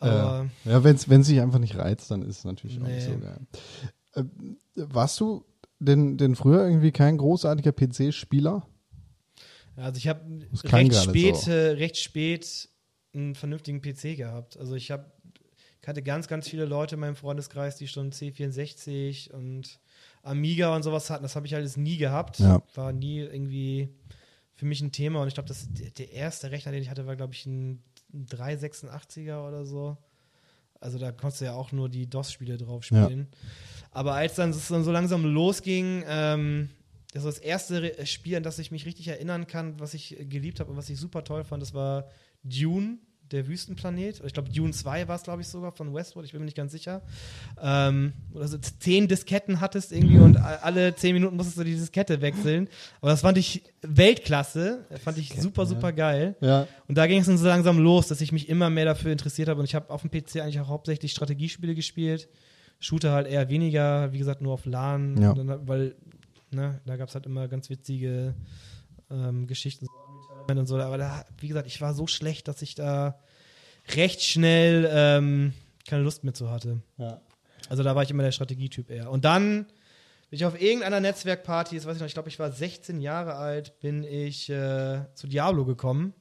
[0.00, 3.08] Aber äh, ja, wenn es sich einfach nicht reizt, dann ist es natürlich auch nicht
[3.08, 3.14] Nee.
[3.14, 3.40] so geil.
[4.14, 4.24] Äh,
[4.74, 5.44] warst du
[5.78, 8.66] denn, denn früher irgendwie kein großartiger PC-Spieler?
[9.76, 10.20] Also ich habe
[10.64, 11.50] recht spät, so.
[11.50, 12.68] äh, recht spät
[13.14, 14.56] einen vernünftigen PC gehabt.
[14.56, 15.06] Also ich habe
[15.86, 19.80] hatte ganz, ganz viele Leute in meinem Freundeskreis, die schon C64 und
[20.22, 21.22] Amiga und sowas hatten.
[21.24, 22.38] Das habe ich alles nie gehabt.
[22.38, 22.62] Ja.
[22.74, 23.88] War nie irgendwie
[24.54, 25.20] für mich ein Thema.
[25.22, 25.52] Und ich glaube,
[25.98, 27.82] der erste Rechner, den ich hatte, war, glaube ich, ein
[28.14, 29.96] 386er oder so.
[30.80, 33.04] Also da konntest du ja auch nur die DOS-Spiele drauf Ja.
[33.04, 33.28] spielen.
[33.92, 36.70] Aber als dann es dann so langsam losging, ähm,
[37.12, 40.60] das war das erste Spiel, an das ich mich richtig erinnern kann, was ich geliebt
[40.60, 42.06] habe und was ich super toll fand, das war
[42.44, 42.98] Dune,
[43.32, 44.22] der Wüstenplanet.
[44.24, 46.56] Ich glaube, Dune 2 war es, glaube ich, sogar von Westwood, ich bin mir nicht
[46.56, 47.02] ganz sicher.
[47.60, 52.20] Ähm, oder so zehn Disketten hattest irgendwie und alle zehn Minuten musstest du die Diskette
[52.20, 52.68] wechseln.
[53.00, 56.36] Aber das fand ich Weltklasse, fand ich super, super geil.
[56.40, 56.66] Ja.
[56.88, 59.48] Und da ging es dann so langsam los, dass ich mich immer mehr dafür interessiert
[59.48, 59.60] habe.
[59.60, 62.28] Und ich habe auf dem PC eigentlich auch hauptsächlich Strategiespiele gespielt.
[62.80, 65.20] Shooter halt eher weniger, wie gesagt, nur auf LAN.
[65.20, 65.34] Ja.
[65.34, 65.94] Dann, weil,
[66.50, 68.34] ne, da gab es halt immer ganz witzige
[69.10, 69.86] ähm, Geschichten
[70.48, 70.78] und so.
[70.78, 73.18] Aber da, wie gesagt, ich war so schlecht, dass ich da
[73.96, 75.52] recht schnell ähm,
[75.88, 76.80] keine Lust mehr zu hatte.
[76.98, 77.20] ja.
[77.68, 79.10] Also da war ich immer der Strategietyp eher.
[79.10, 79.66] Und dann
[80.30, 83.34] bin ich auf irgendeiner Netzwerkparty, das weiß ich noch, ich glaube, ich war 16 Jahre
[83.34, 86.14] alt, bin ich äh, zu Diablo gekommen.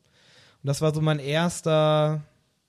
[0.62, 2.22] Und das war so mein erster,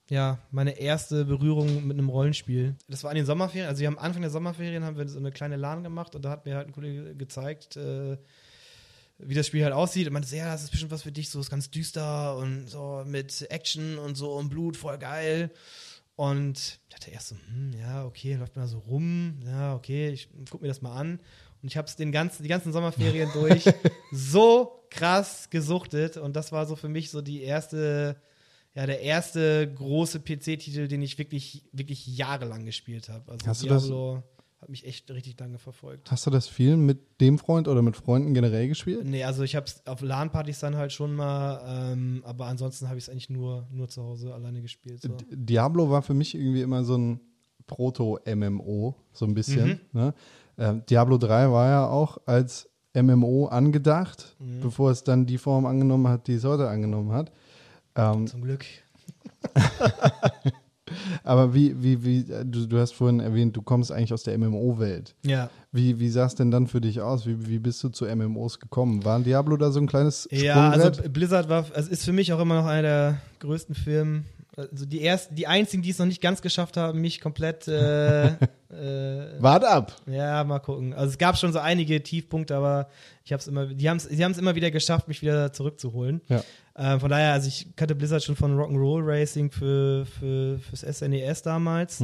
[0.09, 2.77] ja, meine erste Berührung mit einem Rollenspiel.
[2.89, 5.33] Das war an den Sommerferien, also wir haben Anfang der Sommerferien haben wir so eine
[5.33, 8.17] kleine LAN gemacht und da hat mir halt ein Kollege gezeigt, äh,
[9.23, 10.07] wie das Spiel halt aussieht.
[10.07, 12.69] Und meinte, so, ja, das ist bestimmt was für dich, so ist ganz düster und
[12.69, 15.51] so mit Action und so und Blut, voll geil.
[16.17, 20.29] Und ich dachte erst so, hm, ja, okay, läuft mal so rum, ja, okay, ich
[20.51, 21.19] guck mir das mal an.
[21.63, 23.65] Und ich habe es den ganzen, die ganzen Sommerferien durch
[24.13, 26.17] so krass gesuchtet.
[26.17, 28.17] Und das war so für mich so die erste,
[28.75, 33.31] ja, der erste große PC-Titel, den ich wirklich, wirklich jahrelang gespielt habe.
[33.33, 34.23] Also Hast du das- Diablo
[34.61, 36.11] hat mich echt richtig lange verfolgt.
[36.11, 39.07] Hast du das viel mit dem Freund oder mit Freunden generell gespielt?
[39.07, 42.99] Nee, also ich habe es auf LAN-Partys dann halt schon mal, ähm, aber ansonsten habe
[42.99, 45.01] ich es eigentlich nur, nur zu Hause alleine gespielt.
[45.01, 45.17] So.
[45.31, 47.21] Diablo war für mich irgendwie immer so ein
[47.67, 49.81] Proto-MMO, so ein bisschen.
[49.93, 50.13] Ne?
[50.59, 56.09] Ähm, Diablo 3 war ja auch als MMO angedacht, bevor es dann die Form angenommen
[56.09, 57.33] hat, die es heute angenommen hat.
[57.95, 58.67] Ähm, Zum Glück.
[61.25, 65.15] aber wie, wie, wie, du, du hast vorhin erwähnt, du kommst eigentlich aus der MMO-Welt.
[65.23, 65.51] Ja.
[65.73, 67.27] Wie, wie sah es denn dann für dich aus?
[67.27, 69.05] Wie, wie bist du zu MMOs gekommen?
[69.05, 72.41] War Diablo da so ein kleines Ja, also Blizzard war, also ist für mich auch
[72.41, 74.25] immer noch einer der größten Firmen.
[74.57, 78.27] Also die ersten, die einzigen, die es noch nicht ganz geschafft haben, mich komplett, äh,
[78.71, 79.97] äh, Wart ab!
[80.07, 80.93] ja, mal gucken.
[80.93, 82.89] Also es gab schon so einige Tiefpunkte, aber
[83.25, 86.21] ich habe es immer, die haben es, es immer wieder geschafft, mich wieder zurückzuholen.
[86.29, 86.43] Ja.
[86.83, 91.43] Ähm, von daher, also ich kannte Blizzard schon von Rock'n'Roll Racing für, für, fürs SNES
[91.43, 92.01] damals.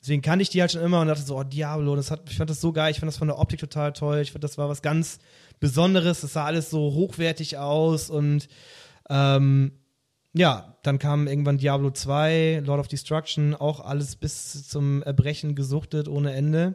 [0.00, 2.36] Deswegen kannte ich die halt schon immer und dachte so, oh, Diablo, das hat, ich
[2.36, 4.58] fand das so geil, ich fand das von der Optik total toll, ich fand, das
[4.58, 5.20] war was ganz
[5.60, 8.48] Besonderes, das sah alles so hochwertig aus und
[9.08, 9.70] ähm,
[10.34, 16.08] ja, dann kam irgendwann Diablo 2, Lord of Destruction, auch alles bis zum Erbrechen gesuchtet
[16.08, 16.74] ohne Ende.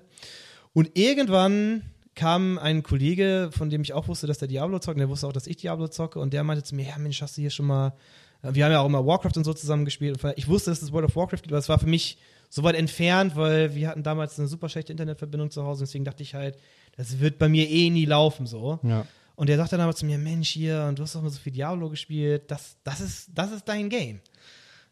[0.73, 1.83] Und irgendwann
[2.15, 5.27] kam ein Kollege, von dem ich auch wusste, dass der Diablo zockt, und der wusste
[5.27, 7.49] auch, dass ich Diablo zocke, und der meinte zu mir, ja Mensch, hast du hier
[7.49, 7.93] schon mal,
[8.41, 11.05] wir haben ja auch immer Warcraft und so zusammen gespielt, ich wusste, dass es World
[11.05, 12.17] of Warcraft gibt, aber es war für mich
[12.49, 16.21] so weit entfernt, weil wir hatten damals eine super schlechte Internetverbindung zu Hause, deswegen dachte
[16.23, 16.57] ich halt,
[16.97, 18.79] das wird bei mir eh nie laufen, so.
[18.83, 19.05] Ja.
[19.35, 21.39] Und der sagte dann aber zu mir, Mensch, hier, und du hast doch mal so
[21.39, 24.19] viel Diablo gespielt, das, das, ist, das ist dein Game.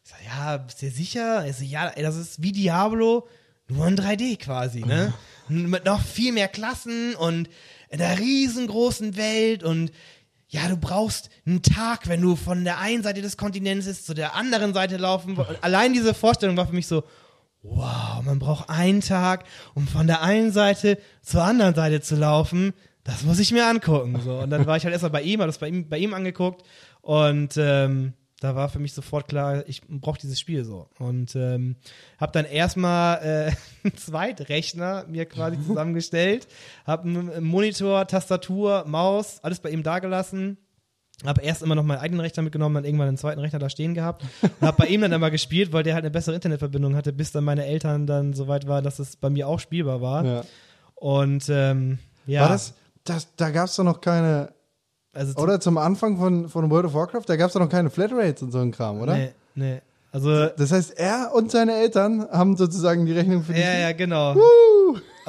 [0.03, 1.45] Ich sag, ja, bist du sicher?
[1.45, 3.27] Er so, ja, ey, das ist wie Diablo,
[3.67, 5.13] nur in 3D quasi, ne?
[5.49, 7.49] Mit noch viel mehr Klassen und
[7.89, 9.91] in einer riesengroßen Welt und
[10.47, 14.15] ja, du brauchst einen Tag, wenn du von der einen Seite des Kontinents ist, zu
[14.15, 15.37] der anderen Seite laufen.
[15.37, 17.03] Und allein diese Vorstellung war für mich so,
[17.61, 19.45] wow, man braucht einen Tag,
[19.75, 22.73] um von der einen Seite zur anderen Seite zu laufen.
[23.03, 24.19] Das muss ich mir angucken.
[24.23, 24.39] So.
[24.39, 26.63] Und dann war ich halt erstmal bei ihm, habe das bei ihm, bei ihm angeguckt
[27.01, 30.87] und ähm, da war für mich sofort klar, ich brauche dieses Spiel so.
[30.97, 31.75] Und ähm,
[32.17, 33.51] habe dann erstmal äh,
[33.83, 36.47] einen Zweitrechner mir quasi zusammengestellt,
[36.85, 40.57] habe einen Monitor, Tastatur, Maus, alles bei ihm dagelassen.
[41.25, 43.93] Habe erst immer noch meinen eigenen Rechner mitgenommen, dann irgendwann einen zweiten Rechner da stehen
[43.93, 47.11] gehabt und habe bei ihm dann immer gespielt, weil der halt eine bessere Internetverbindung hatte,
[47.11, 50.23] bis dann meine Eltern dann so weit waren, dass es bei mir auch spielbar war.
[50.23, 50.43] ja.
[50.95, 52.73] Und ähm, ja, War das,
[53.03, 54.53] das da gab es doch noch keine,
[55.13, 57.69] also zum- oder zum Anfang von, von World of Warcraft, da gab es doch noch
[57.69, 59.15] keine Flatrates und so ein Kram, oder?
[59.15, 59.81] Nee, nee.
[60.11, 63.63] Also Das heißt, er und seine Eltern haben sozusagen die Rechnung für dich.
[63.63, 64.35] Ja, ja, genau.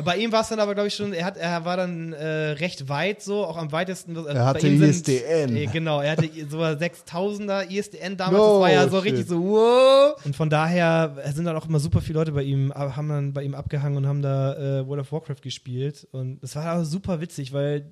[0.02, 2.52] Bei ihm war es dann aber, glaube ich, schon, er, hat, er war dann äh,
[2.52, 4.16] recht weit so, auch am weitesten.
[4.16, 5.54] Also Er hatte ISDN.
[5.54, 9.12] Äh, genau, er hatte so 6000er ISDN damals, No das war ja so shit.
[9.12, 10.14] richtig so, wow.
[10.24, 13.32] Und von daher sind dann auch immer super viele Leute bei ihm, äh, haben dann
[13.34, 16.08] bei ihm abgehangen und haben da äh, World of Warcraft gespielt.
[16.12, 17.90] Und es war super witzig, weil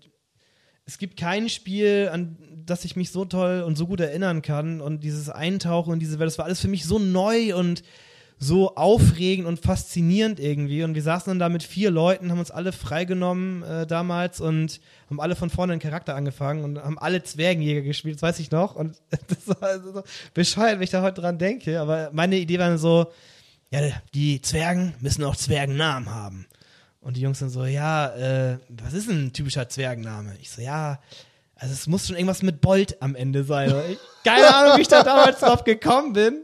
[0.89, 4.81] es gibt kein Spiel, an das ich mich so toll und so gut erinnern kann.
[4.81, 7.83] Und dieses Eintauchen in diese Welt, das war alles für mich so neu und
[8.39, 10.83] so aufregend und faszinierend irgendwie.
[10.85, 14.81] Und wir saßen dann da mit vier Leuten, haben uns alle freigenommen äh, damals und
[15.11, 18.51] haben alle von vorne einen Charakter angefangen und haben alle Zwergenjäger gespielt, das weiß ich
[18.51, 18.75] noch.
[18.75, 21.81] Und das war also so bescheuert, wenn ich da heute dran denke.
[21.81, 23.09] Aber meine Idee war so,
[23.71, 23.81] ja,
[24.15, 26.47] die Zwergen müssen auch Zwergennamen haben.
[27.09, 30.35] Und die Jungs dann so, ja, äh, was ist ein typischer Zwergenname?
[30.43, 30.99] Ich so, ja,
[31.55, 33.73] also es muss schon irgendwas mit Bolt am Ende sein.
[34.25, 36.43] Keine Ahnung, wie ich da damals drauf gekommen bin.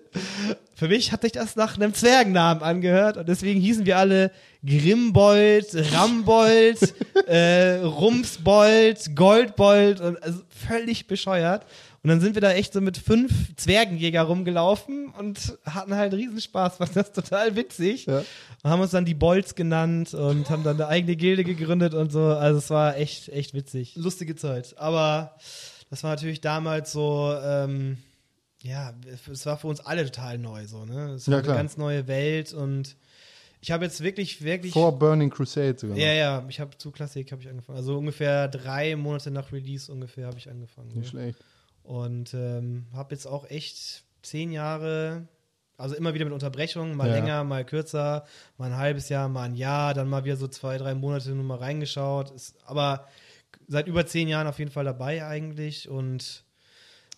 [0.74, 4.30] Für mich hat sich das nach einem Zwergennamen angehört und deswegen hießen wir alle
[4.64, 6.94] Grimbold, Rambold,
[7.26, 11.66] äh, Rumsbold, Goldbold und also völlig bescheuert.
[12.04, 16.76] Und dann sind wir da echt so mit fünf Zwergenjäger rumgelaufen und hatten halt Riesenspaß,
[16.76, 18.04] fand das total witzig.
[18.04, 18.18] Ja.
[18.62, 22.12] Und haben uns dann die Bolts genannt und haben dann eine eigene Gilde gegründet und
[22.12, 22.20] so.
[22.24, 23.96] Also es war echt, echt witzig.
[23.96, 24.76] Lustige Zeit.
[24.76, 25.34] Aber
[25.88, 27.96] das war natürlich damals so, ähm,
[28.60, 28.92] ja,
[29.32, 31.12] es war für uns alle total neu so, ne?
[31.14, 31.54] Es war Ja, klar.
[31.54, 32.96] eine ganz neue Welt und
[33.62, 34.74] ich habe jetzt wirklich, wirklich.
[34.74, 35.96] Vor Burning Crusade sogar.
[35.96, 37.78] ja, ja, ich habe zu Klassik habe ich angefangen.
[37.78, 40.88] Also ungefähr drei Monate nach Release ungefähr habe ich angefangen.
[40.88, 41.32] Nicht ne?
[41.32, 41.38] schlecht.
[41.84, 45.28] Und ähm, habe jetzt auch echt zehn Jahre,
[45.76, 47.14] also immer wieder mit Unterbrechungen, mal Ja.
[47.14, 48.24] länger, mal kürzer,
[48.58, 51.44] mal ein halbes Jahr, mal ein Jahr, dann mal wieder so zwei, drei Monate nur
[51.44, 52.30] mal reingeschaut.
[52.30, 53.06] Ist, aber
[53.68, 56.44] seit über zehn Jahren auf jeden Fall dabei eigentlich und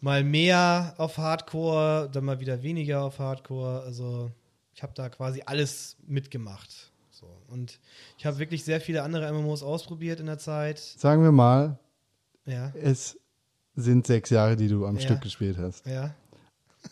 [0.01, 3.83] mal mehr auf Hardcore, dann mal wieder weniger auf Hardcore.
[3.83, 4.31] Also
[4.75, 6.91] ich habe da quasi alles mitgemacht.
[7.11, 7.29] So.
[7.49, 7.79] Und
[8.19, 10.79] ich habe wirklich sehr viele andere MMOs ausprobiert in der Zeit.
[10.79, 11.79] Sagen wir mal,
[12.45, 13.19] Ja, es
[13.77, 15.03] sind sechs Jahre, die du am Ja.
[15.03, 15.87] Stück gespielt hast.
[15.87, 16.11] ja.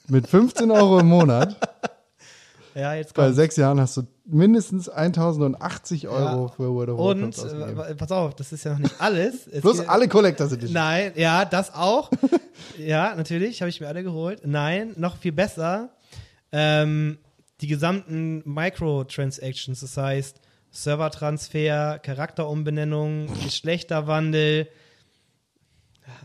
[0.09, 1.57] Mit 15 Euro im Monat,
[2.74, 3.37] Ja, jetzt bei kommt.
[3.37, 7.78] sechs Jahren hast du mindestens 1080 Euro für World of Warcraft Und, ausgegeben.
[7.78, 9.47] äh, pass auf, das ist ja noch nicht alles.
[9.53, 10.72] Es Plus geht- alle Collectors Edition.
[10.74, 12.11] Nein, ja, das auch.
[12.78, 14.41] ja, natürlich, habe ich mir alle geholt.
[14.45, 15.91] Nein, noch viel besser.
[16.51, 17.18] Ähm,
[17.61, 20.41] die gesamten Microtransactions, das heißt
[20.72, 24.66] Servertransfer, Charakterumbenennung, Geschlechterwandel.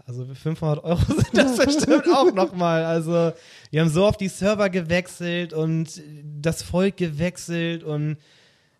[0.05, 2.83] Also 500 Euro sind das bestimmt auch nochmal.
[2.83, 3.31] Also
[3.71, 8.17] wir haben so oft die Server gewechselt und das Volk gewechselt und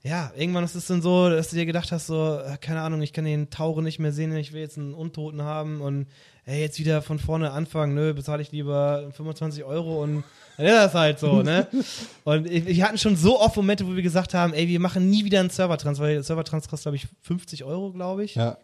[0.02, 3.02] ja, irgendwann ist es dann so, dass du dir gedacht hast, so, äh, keine Ahnung,
[3.02, 6.08] ich kann den Tauren nicht mehr sehen, ich will jetzt einen Untoten haben und
[6.46, 10.24] ey, jetzt wieder von vorne anfangen, nö, bezahle ich lieber 25 Euro und
[10.56, 11.68] dann ist das halt so, ne?
[12.26, 15.24] Und wir hatten schon so oft Momente, wo wir gesagt haben, ey, wir machen nie
[15.24, 18.36] wieder einen Servertrans, weil der Servertrans kostet, glaube ich, 50 Euro, glaube ich.
[18.36, 18.58] Ja.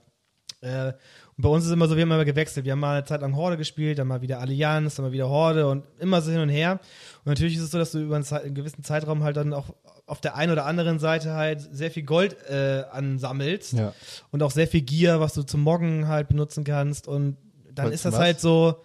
[0.60, 0.94] Äh,
[1.38, 2.66] und bei uns ist immer so, wir haben immer gewechselt.
[2.66, 5.28] Wir haben mal eine Zeit lang Horde gespielt, dann mal wieder Allianz, dann mal wieder
[5.30, 6.80] Horde und immer so hin und her.
[7.24, 9.74] Und natürlich ist es so, dass du über einen, einen gewissen Zeitraum halt dann auch
[10.06, 13.94] auf der einen oder anderen Seite halt sehr viel Gold äh, ansammelst Ja.
[14.32, 17.08] und auch sehr viel Gear, was du zum Moggen halt benutzen kannst.
[17.08, 17.38] Und
[17.74, 18.20] dann Was- ist das was?
[18.22, 18.76] halt so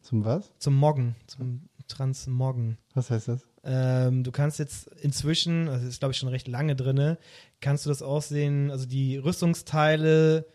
[0.00, 0.50] Zum was?
[0.58, 2.78] zum Moggen, zum Transmoggen.
[2.94, 3.46] Was heißt das?
[3.64, 7.18] Ähm, du kannst jetzt inzwischen, also das ist glaube ich schon recht lange drinne,
[7.60, 10.46] kannst du das aussehen, also die Rüstungsteile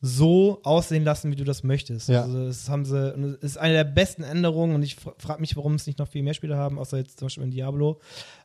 [0.00, 2.08] so aussehen lassen, wie du das möchtest.
[2.08, 2.22] Ja.
[2.22, 5.74] Also das haben sie, es ist eine der besten Änderungen und ich frage mich, warum
[5.74, 8.00] es nicht noch viel mehr Spiele haben, außer jetzt zum Beispiel in Diablo.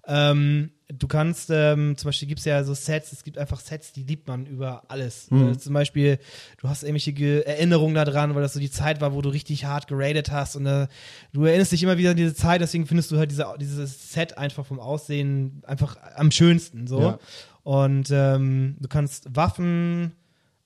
[0.08, 3.94] Ähm, du kannst, ähm, zum Beispiel gibt es ja so Sets, es gibt einfach Sets,
[3.94, 5.30] die liebt man über alles.
[5.30, 5.50] Mhm.
[5.52, 6.18] Äh, zum Beispiel,
[6.58, 9.66] du hast irgendwelche Ge- Erinnerungen daran, weil das so die Zeit war, wo du richtig
[9.66, 10.88] hart geradet hast und äh,
[11.34, 14.40] du erinnerst dich immer wieder an diese Zeit, deswegen findest du halt diese, dieses Set
[14.40, 16.88] einfach vom Aussehen einfach am schönsten.
[16.88, 17.00] So.
[17.00, 17.20] Ja.
[17.62, 20.14] Und ähm, du kannst Waffen,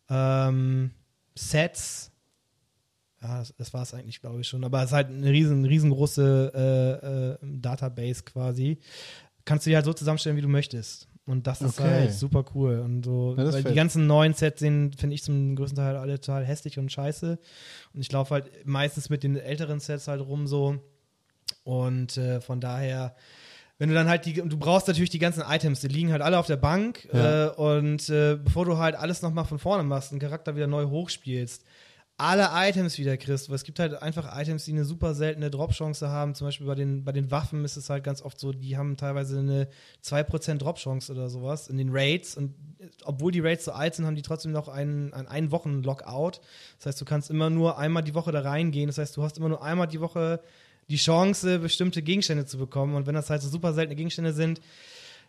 [0.10, 0.92] ähm,
[1.36, 2.12] Sets,
[3.22, 5.66] ja, das, das war es eigentlich, glaube ich schon, aber es ist halt eine riesen,
[5.66, 8.78] riesengroße äh, äh, Database quasi.
[9.46, 11.08] Kannst du die halt so zusammenstellen, wie du möchtest.
[11.26, 11.90] Und das ist Okay.
[11.90, 12.80] halt super cool.
[12.80, 16.20] Und so, Ja, weil die ganzen neuen Sets sehen, finde ich zum größten Teil alle
[16.20, 17.38] total hässlich und scheiße.
[17.94, 20.80] Und ich laufe halt meistens mit den älteren Sets halt rum so.
[21.64, 23.14] Und äh, von daher,
[23.80, 26.22] wenn du dann halt die, und du brauchst natürlich die ganzen Items, die liegen halt
[26.22, 27.08] alle auf der Bank.
[27.14, 27.48] Ja.
[27.48, 30.86] Äh, und äh, bevor du halt alles nochmal von vorne machst, einen Charakter wieder neu
[30.86, 31.64] hochspielst,
[32.20, 36.10] alle Items wieder kriegst, weil es gibt halt einfach Items, die eine super seltene Drop-Chance
[36.10, 36.34] haben.
[36.34, 38.98] Zum Beispiel bei den, bei den Waffen ist es halt ganz oft so, die haben
[38.98, 39.68] teilweise eine
[40.04, 42.36] 2% Drop-Chance oder sowas in den Raids.
[42.36, 45.52] Und äh, obwohl die Raids so alt sind, haben die trotzdem noch einen, einen, einen
[45.52, 46.42] Wochen Lockout.
[46.78, 48.88] Das heißt, du kannst immer nur einmal die Woche da reingehen.
[48.88, 50.42] Das heißt, du hast immer nur einmal die Woche
[50.90, 52.96] die Chance, bestimmte Gegenstände zu bekommen.
[52.96, 54.62] Und wenn das halt so super seltene Gegenstände sind,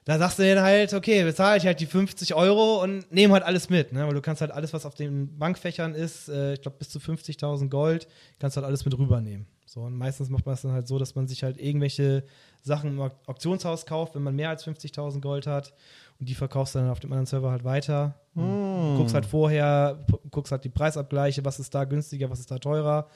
[0.05, 3.43] da sagst du dann halt, okay, bezahle ich halt die 50 Euro und nehme halt
[3.43, 4.07] alles mit, ne?
[4.07, 6.99] Weil du kannst halt alles, was auf den Bankfächern ist, äh, ich glaube bis zu
[6.99, 9.47] 50.000 Gold, kannst du halt alles mit rübernehmen.
[9.67, 12.25] So, und meistens macht man es dann halt so, dass man sich halt irgendwelche
[12.63, 15.75] Sachen im Auk- Auktionshaus kauft, wenn man mehr als 50.000 Gold hat
[16.19, 18.15] und die verkaufst du dann auf dem anderen Server halt weiter.
[18.35, 19.99] Und Guckst halt vorher,
[20.31, 23.09] guckst halt die Preisabgleiche, was ist da günstiger, was ist da teurer,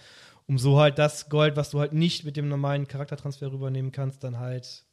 [0.46, 4.22] um so halt das Gold, was du halt nicht mit dem normalen Charaktertransfer rübernehmen kannst,
[4.24, 4.84] dann halt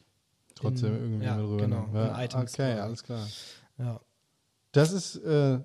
[0.55, 1.57] Trotzdem In- irgendwie ja, rüber.
[1.57, 2.79] genau, in Items okay, quasi.
[2.81, 3.27] alles klar.
[3.77, 3.99] ja.
[4.73, 5.59] Das ist äh,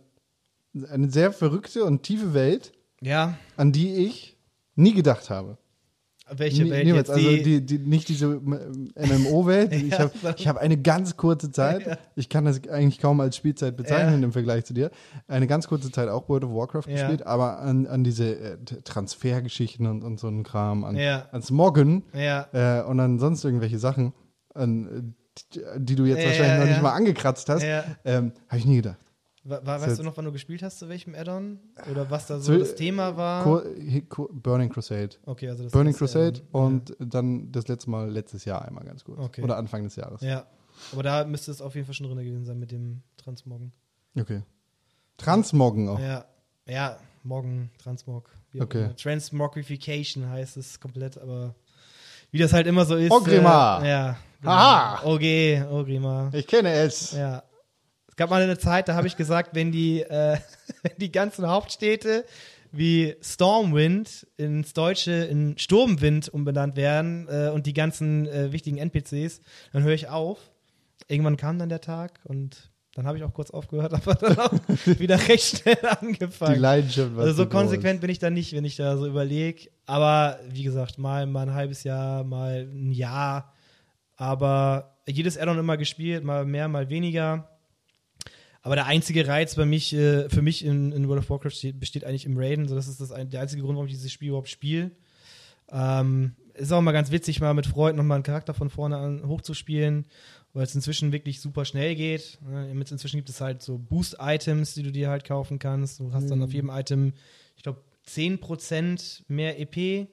[0.89, 4.37] eine sehr verrückte und tiefe Welt, Ja, an die ich
[4.77, 5.59] nie gedacht habe.
[6.31, 7.09] Welche Welt niemals.
[7.09, 9.73] jetzt also die, die, die, nicht diese MMO-Welt.
[9.73, 11.99] ich Ja, habe ich hab eine ganz kurze Zeit, Ja.
[12.17, 14.27] ich kann das eigentlich kaum als Spielzeit bezeichnen Ja.
[14.27, 14.91] im Vergleich zu dir,
[15.29, 19.87] eine ganz kurze Zeit auch World of Warcraft gespielt, aber an, an diese äh, Transfergeschichten
[19.87, 24.13] und, und so einen Kram, an, ans Moggen ja, äh, und an sonst irgendwelche Sachen,
[24.55, 25.03] an, äh,
[25.53, 27.65] die, die du jetzt wahrscheinlich noch nicht mal angekratzt hast,
[28.05, 28.99] ähm, habe ich nie gedacht.
[29.47, 31.59] Wa- wa- jetzt- weißt du noch, wann du gespielt hast, zu welchem Add-on?
[31.91, 33.45] Oder was da so das Thema war?
[33.45, 33.63] Co
[34.09, 35.11] Co Burning Crusade.
[35.27, 39.05] okay, also das Burning erste Crusade und dann das letzte Mal letztes Jahr einmal ganz
[39.05, 39.19] kurz.
[39.21, 39.43] Okay.
[39.43, 40.23] Oder Anfang des Jahres.
[40.23, 40.29] Ja.
[40.29, 40.47] ja.
[40.93, 43.73] Aber da müsste es auf jeden Fall schon drin gewesen sein mit dem Transmoggen.
[44.19, 44.43] Okay.
[45.19, 46.01] Transmoggen auch.
[46.01, 46.25] Ja,
[46.67, 48.29] ja, Morgen, Transmog.
[48.57, 48.91] auch Okay.
[48.97, 51.55] Transmogrification heißt es komplett, aber
[52.31, 53.11] wie das halt immer so ist.
[53.13, 53.83] Ogrima.
[53.83, 54.17] Äh, ja.
[54.41, 54.53] genau.
[54.53, 55.03] Aha.
[55.05, 56.31] OG, Ogrima.
[56.33, 57.13] Ich kenne es.
[57.13, 57.43] Ja.
[58.15, 60.39] Es gab mal eine Zeit, da habe ich gesagt, wenn die, äh,
[60.83, 62.25] wenn die ganzen Hauptstädte
[62.71, 69.41] wie Stormwind ins Deutsche in Sturmwind umbenannt werden äh, und die ganzen äh, wichtigen NPCs,
[69.73, 70.39] dann höre ich auf.
[71.09, 74.53] Irgendwann kam dann der Tag und dann habe ich auch kurz aufgehört, aber dann auch
[74.85, 76.61] wieder recht schnell Die angefangen.
[76.61, 79.71] Leidenschaft war Also so konsequent bin ich da nicht, wenn ich da so überlege.
[79.87, 83.53] Aber wie gesagt, mal, mal ein halbes Jahr, mal ein Jahr.
[84.15, 87.49] aber jedes Addon immer gespielt, mal mehr, mal weniger.
[88.65, 91.79] Aber der einzige Reiz bei mich, äh, für mich in, in World of Warcraft steht,
[91.79, 92.67] besteht eigentlich im Raiden.
[92.67, 94.91] So, das ist das der einzige Grund, warum ich dieses Spiel überhaupt spiele.
[95.71, 99.29] Ähm, ist auch mal ganz witzig, mal mit Freunden nochmal einen Charakter von vorne an
[99.29, 100.07] hochzuspielen,
[100.55, 102.39] weil es inzwischen wirklich super schnell geht.
[102.43, 106.01] Ne, Inzwischen gibt es halt so Boost-Items, die du dir halt kaufen kannst.
[106.01, 107.13] Du hast dann auf jedem Item,
[107.59, 110.09] ich glaube, 10% mehr EP.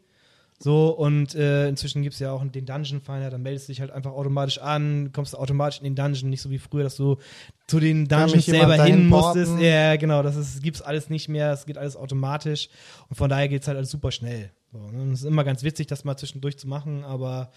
[0.64, 3.82] So, und äh, inzwischen gibt es ja auch den Dungeon Finder, dann meldest du dich
[3.82, 7.18] halt einfach automatisch an, kommst automatisch in den Dungeon, nicht so wie früher, dass du
[7.66, 9.60] zu den Dungeons selber hin musstest.
[9.60, 12.70] Ja, genau, das ist, gibt's alles nicht mehr, es geht alles automatisch
[13.10, 14.52] und von daher geht es halt alles super schnell.
[14.72, 15.12] So, ne?
[15.12, 17.52] Es ist immer ganz witzig, das mal zwischendurch zu machen, aber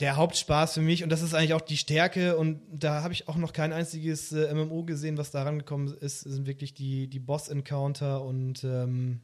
[0.00, 3.28] der Hauptspaß für mich und das ist eigentlich auch die Stärke und da habe ich
[3.28, 7.18] auch noch kein einziges äh, MMO gesehen, was da rangekommen ist, sind wirklich die, die
[7.18, 9.22] Boss-Encounter und ähm,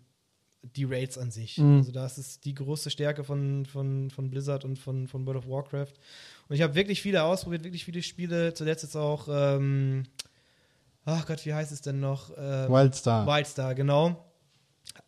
[0.76, 1.58] die Raids an sich.
[1.78, 5.48] Also das ist die große Stärke von, von, von Blizzard und von, von World of
[5.48, 5.92] Warcraft.
[6.48, 8.54] Und ich habe wirklich viele ausprobiert, wirklich viele Spiele.
[8.54, 10.04] Zuletzt jetzt auch, ähm,
[11.04, 12.30] ach Gott, wie heißt es denn noch?
[12.36, 13.26] Ähm, Wildstar.
[13.26, 14.24] Wildstar, genau.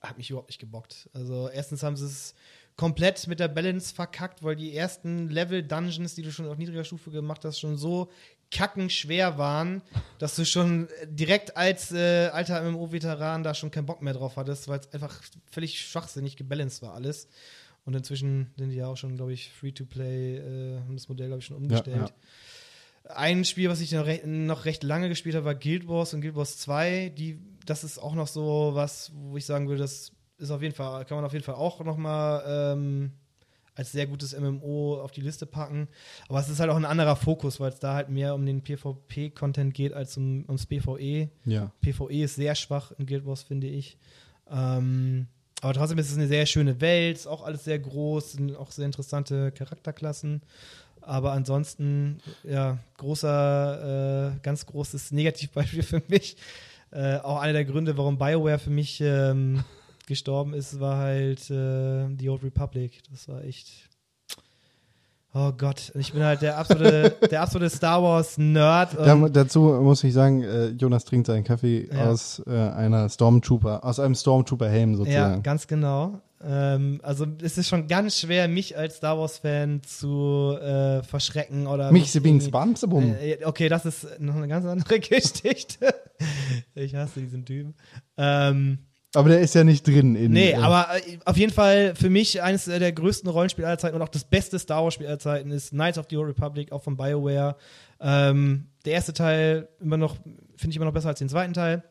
[0.01, 1.09] Hat mich überhaupt nicht gebockt.
[1.13, 2.35] Also erstens haben sie es
[2.77, 7.11] komplett mit der Balance verkackt, weil die ersten Level-Dungeons, die du schon auf niedriger Stufe
[7.11, 8.11] gemacht hast, schon so
[8.51, 9.83] kackenschwer waren,
[10.19, 14.69] dass du schon direkt als äh, alter MMO-Veteran da schon keinen Bock mehr drauf hattest,
[14.69, 15.21] weil es einfach
[15.51, 17.29] völlig schwachsinnig gebalanced war alles.
[17.85, 21.41] Und inzwischen sind die ja auch schon, glaube ich, Free-to-Play, äh, haben das Modell, glaube
[21.41, 22.13] ich, schon umgestellt.
[23.05, 26.21] Ein Spiel, was ich noch recht, noch recht lange gespielt habe, war Guild Wars und
[26.21, 27.11] Guild Wars 2.
[27.17, 30.75] Die, das ist auch noch so was, wo ich sagen würde, das ist auf jeden
[30.75, 33.13] Fall, kann man auf jeden Fall auch noch mal ähm,
[33.77, 35.89] als sehr gutes MMO auf die Liste packen.
[36.29, 38.63] Aber es ist halt auch ein anderer Fokus, weil es da halt mehr um den
[38.63, 41.29] PvP-Content geht als um, ums PvE.
[41.45, 41.71] Ja.
[41.83, 43.99] PvE ist sehr schwach in Guild Wars, finde ich.
[44.51, 45.27] Ähm,
[45.61, 48.71] aber trotzdem ist es eine sehr schöne Welt, ist auch alles sehr groß, sind auch
[48.71, 50.43] sehr interessante Charakterklassen.
[51.01, 56.37] Aber ansonsten, ja, großer, äh, ganz großes Negativbeispiel für mich.
[56.91, 59.65] Äh, auch einer der Gründe, warum BioWare für mich ähm,
[60.07, 63.03] gestorben ist, war halt äh, The Old Republic.
[63.11, 63.89] Das war echt.
[65.35, 68.97] Oh Gott, ich bin halt der absolute, der absolute Star Wars Nerd.
[68.97, 72.11] Da, dazu muss ich sagen, äh, Jonas trinkt seinen Kaffee Ja.
[72.11, 75.43] aus äh, einer Stormtrooper, aus einem Stormtrooper-Helm Ja, sozusagen.
[75.43, 76.23] ganz genau.
[76.43, 81.93] Ähm, also es ist schon ganz schwer, mich als Star Wars-Fan zu äh, verschrecken oder
[81.93, 83.15] Mich bings bamsebum.
[83.21, 85.95] Äh, okay, das ist noch eine ganz andere Geschichte.
[86.75, 87.75] ich hasse diesen Typen.
[88.17, 88.79] Ähm,
[89.15, 90.33] Aber der ist ja nicht drin in.
[90.33, 93.97] nee, äh, aber äh, auf jeden Fall für mich eines der größten Rollenspiele aller Zeiten
[93.97, 96.83] und auch das beste Star Wars-Spiel aller Zeiten ist Knights of the Old Republic, auch
[96.83, 97.57] von BioWare.
[98.01, 100.17] Ähm, der erste Teil immer noch,
[100.57, 101.83] finde ich immer noch besser als den zweiten Teil.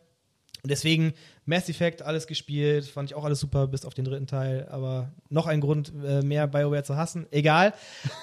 [0.70, 1.14] Deswegen
[1.46, 4.68] Mass Effect, alles gespielt, fand ich auch alles super, bis auf den dritten Teil.
[4.70, 7.28] Aber noch ein Grund, äh, mehr BioWare zu hassen.
[7.32, 7.74] Egal.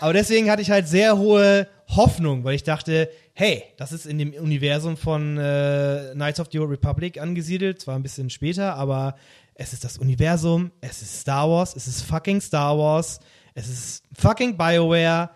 [0.01, 4.19] Aber deswegen hatte ich halt sehr hohe Hoffnung, weil ich dachte, hey, das ist in
[4.19, 7.81] dem Universum von äh, Knights of the Old Republic angesiedelt.
[7.81, 9.17] Zwar ein bisschen später, aber
[9.55, 13.21] es ist das Universum, es ist Star Wars, es ist fucking Star Wars,
[13.55, 15.31] es ist fucking BioWare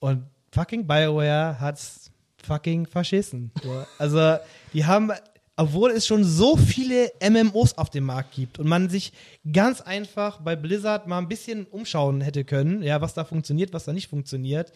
[0.00, 2.10] und fucking BioWare hat's
[2.42, 3.52] fucking verschissen.
[3.62, 3.84] So.
[3.98, 4.38] Also,
[4.72, 5.12] die haben,
[5.56, 9.12] obwohl es schon so viele MMOs auf dem Markt gibt und man sich
[9.52, 13.84] ganz einfach bei Blizzard mal ein bisschen umschauen hätte können, ja, was da funktioniert, was
[13.84, 14.72] da nicht funktioniert,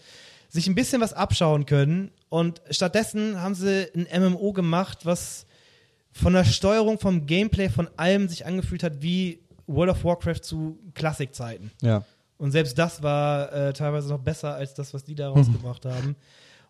[0.48, 5.46] sich ein bisschen was abschauen können und stattdessen haben sie ein MMO gemacht, was
[6.12, 10.78] von der Steuerung, vom Gameplay, von allem sich angefühlt hat wie World of Warcraft zu
[10.94, 11.70] Klassikzeiten.
[11.82, 12.04] ja.
[12.38, 16.16] Und selbst das war äh, teilweise noch besser als das, was die da rausgebracht haben.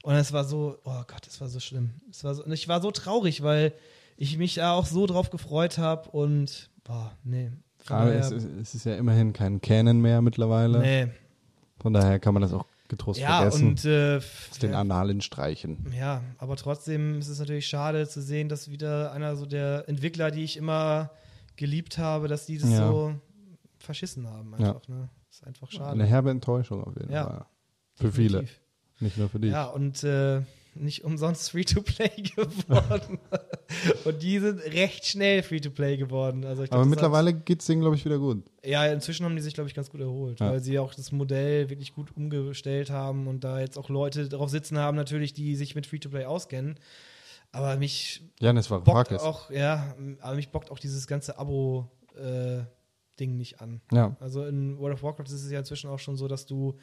[0.03, 1.91] Und es war so, oh Gott, es war so schlimm.
[2.09, 3.73] Es war so, und ich war so traurig, weil
[4.17, 7.51] ich mich da auch so drauf gefreut habe und boah, nee.
[7.89, 10.81] Aber es, ist, es ist ja immerhin kein Canon mehr mittlerweile.
[10.81, 11.09] nee.
[11.79, 13.69] Von daher kann man das auch getrost Ja, vergessen.
[13.69, 15.93] und äh, aus den Annalen streichen.
[15.97, 20.31] Ja, aber trotzdem ist es natürlich schade zu sehen, dass wieder einer so der Entwickler,
[20.31, 21.11] die ich immer
[21.57, 22.89] geliebt habe, dass die das Ja.
[22.89, 23.14] so
[23.79, 24.89] verschissen haben einfach.
[24.89, 25.09] Ne?
[25.31, 25.91] ist einfach schade.
[25.93, 27.25] Eine herbe Enttäuschung auf jeden Ja.
[27.25, 27.47] Fall.
[27.97, 28.61] Für viele, Definitiv.
[29.01, 29.53] nicht nur für dich.
[29.53, 30.41] Ja, und äh,
[30.81, 33.18] nicht umsonst Free-to-Play geworden.
[34.05, 36.45] und die sind recht schnell Free-to-Play geworden.
[36.45, 38.45] Also ich glaub, Aber mittlerweile geht's denen, glaube ich, wieder gut.
[38.64, 40.51] Ja, inzwischen haben die sich, glaube ich, ganz gut erholt, Ja.
[40.51, 44.51] weil sie auch das Modell wirklich gut umgestellt haben und da jetzt auch Leute drauf
[44.51, 46.79] sitzen haben, natürlich, die sich mit Free-to-Play auskennen.
[47.53, 49.22] Aber mich Janis war bockt Farkas.
[49.22, 53.81] auch, ja, aber mich bockt auch dieses ganze Abo-Ding nicht an.
[53.93, 54.16] Ja.
[54.20, 56.77] Also in World of Warcraft ist es ja inzwischen auch schon so, dass du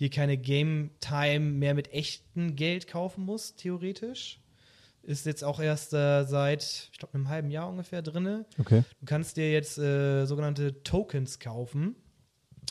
[0.00, 4.40] dir keine Game Time mehr mit echtem Geld kaufen musst, theoretisch.
[5.02, 8.44] Ist jetzt auch erst äh, seit, ich glaube, einem halben Jahr ungefähr drinne.
[8.58, 8.84] Okay.
[9.00, 11.96] Du kannst dir jetzt äh, sogenannte Tokens kaufen.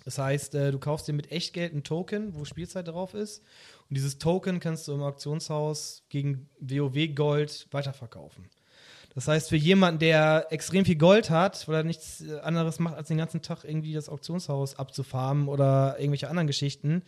[0.06, 3.44] Das heißt, äh, du kaufst dir mit Echtgeld ein Token, wo Spielzeit drauf ist.
[3.90, 8.48] Und dieses Token kannst du im Auktionshaus gegen WoW Gold weiterverkaufen.
[9.18, 12.94] Das heißt, für jemanden, der extrem viel Gold hat, weil er nichts äh, anderes macht,
[12.94, 17.02] als den ganzen Tag irgendwie das Auktionshaus abzufarmen oder irgendwelche anderen Geschichten,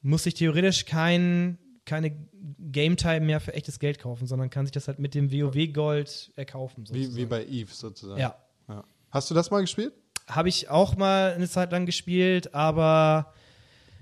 [0.00, 2.16] muss sich theoretisch kein, keine
[2.58, 6.32] Game Time mehr für echtes Geld kaufen, sondern kann sich das halt mit dem WoW-Gold
[6.34, 6.84] erkaufen.
[6.90, 8.18] Wie, wie bei Eve sozusagen.
[8.18, 8.34] Ja.
[8.68, 8.82] ja.
[9.12, 9.92] Hast du das mal gespielt?
[10.26, 13.34] Habe ich auch mal eine Zeit lang gespielt, aber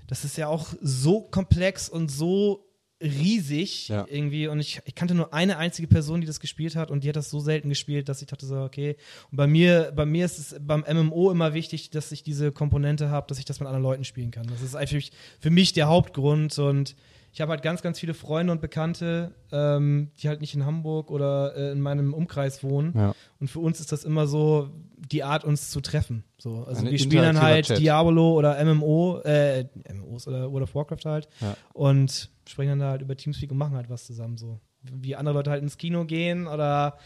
[0.07, 2.70] das ist ja auch so komplex und so
[3.01, 4.05] riesig Ja.
[4.09, 7.09] irgendwie und ich, ich kannte nur eine einzige Person, die das gespielt hat und die
[7.09, 8.95] hat das so selten gespielt, dass ich dachte so, okay.
[9.31, 13.09] Und bei mir, bei mir ist es beim MMO immer wichtig, dass ich diese Komponente
[13.09, 14.47] habe, dass ich das mit anderen Leuten spielen kann.
[14.47, 16.95] Das ist eigentlich für mich der Hauptgrund und
[17.33, 21.09] ich habe halt ganz, ganz viele Freunde und Bekannte, ähm, die halt nicht in Hamburg
[21.09, 22.93] oder äh, in meinem Umkreis wohnen.
[22.93, 23.15] Ja.
[23.39, 24.69] Und für uns ist das immer so
[25.11, 26.23] die Art, uns zu treffen.
[26.37, 27.79] So, also Ein wir spielen dann halt Chat.
[27.79, 31.55] Diablo oder MMO, äh, MMOs oder World of Warcraft halt Ja.
[31.73, 34.59] und sprechen dann da halt über Teamspeak und machen halt was zusammen so.
[34.83, 36.97] Wie andere Leute halt ins Kino gehen oder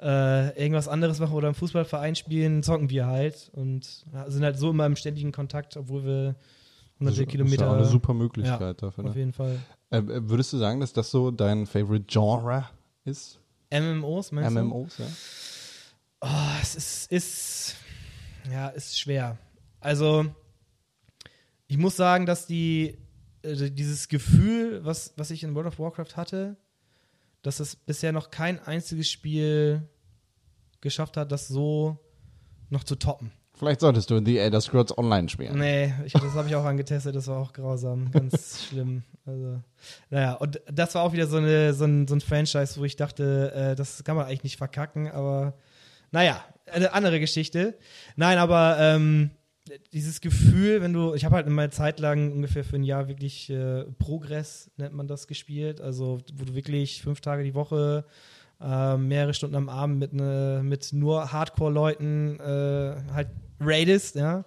[0.00, 4.58] äh, irgendwas anderes machen oder im Fußballverein spielen, zocken wir halt und ja, sind halt
[4.58, 6.36] so immer im ständigen Kontakt, obwohl wir
[6.98, 7.64] hunderte Das ist Kilometer.
[7.64, 9.04] ja auch eine super Möglichkeit Ja, dafür.
[9.04, 9.18] Auf Ne?
[9.20, 9.58] jeden Fall.
[9.90, 12.66] Äh, äh, würdest du sagen, dass das so dein Favorite Genre
[13.04, 13.38] ist?
[13.72, 14.60] MMOs, meinst du?
[14.62, 15.06] MMOs, ja?
[16.20, 17.76] Oh, es ist, ist,
[18.50, 19.38] ja, ist schwer.
[19.80, 20.26] Also,
[21.66, 22.98] ich muss sagen, dass die,
[23.42, 26.56] äh, dieses Gefühl, was, was ich in World of Warcraft hatte,
[27.42, 29.88] dass es bisher noch kein einziges Spiel
[30.80, 31.98] geschafft hat, das so
[32.70, 33.30] noch zu toppen.
[33.54, 35.58] Vielleicht solltest du The Elder Scrolls Online spielen.
[35.58, 39.02] Nee, ich, das habe ich auch angetestet, das war auch grausam, ganz schlimm.
[39.24, 39.62] Also,
[40.10, 42.96] naja, und das war auch wieder so, eine, so, ein, so ein Franchise, wo ich
[42.96, 45.54] dachte, äh, das kann man eigentlich nicht verkacken, aber
[46.16, 47.76] naja, eine andere Geschichte.
[48.16, 49.32] Nein, aber ähm,
[49.92, 53.06] dieses Gefühl, wenn du, ich habe halt in meiner Zeit lang ungefähr für ein Jahr
[53.06, 58.06] wirklich äh, Progress, nennt man das, gespielt, also wo du wirklich fünf Tage die Woche
[58.62, 63.28] äh, mehrere Stunden am Abend mit, ne, mit nur Hardcore-Leuten äh, halt
[63.60, 64.46] raidest, ja.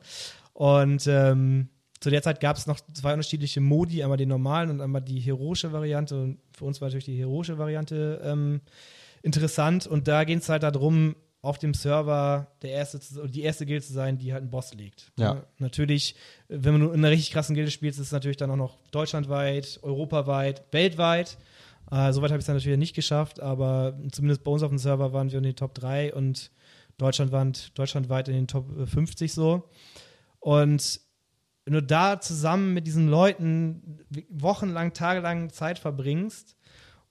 [0.53, 4.81] Und ähm, zu der Zeit gab es noch zwei unterschiedliche Modi, einmal den normalen und
[4.81, 6.19] einmal die heroische Variante.
[6.19, 8.61] Und für uns war natürlich die heroische Variante ähm,
[9.21, 9.85] interessant.
[9.85, 13.93] Und da ging es halt darum, auf dem Server der erste, die erste Guild zu
[13.93, 15.11] sein, die halt einen Boss legt.
[15.17, 15.43] Ja.
[15.57, 16.15] Natürlich,
[16.49, 19.79] wenn man in einer richtig krassen Gilde spielt, ist es natürlich dann auch noch deutschlandweit,
[19.81, 21.37] europaweit, weltweit.
[21.91, 24.77] Äh, Soweit habe ich es dann natürlich nicht geschafft, aber zumindest bei uns auf dem
[24.77, 26.51] Server waren wir in den Top 3 und
[26.97, 29.69] Deutschland waren deutschlandweit in den Top äh, 50 so.
[30.39, 30.99] Und
[31.63, 36.57] wenn du da zusammen mit diesen Leuten wochenlang, tagelang Zeit verbringst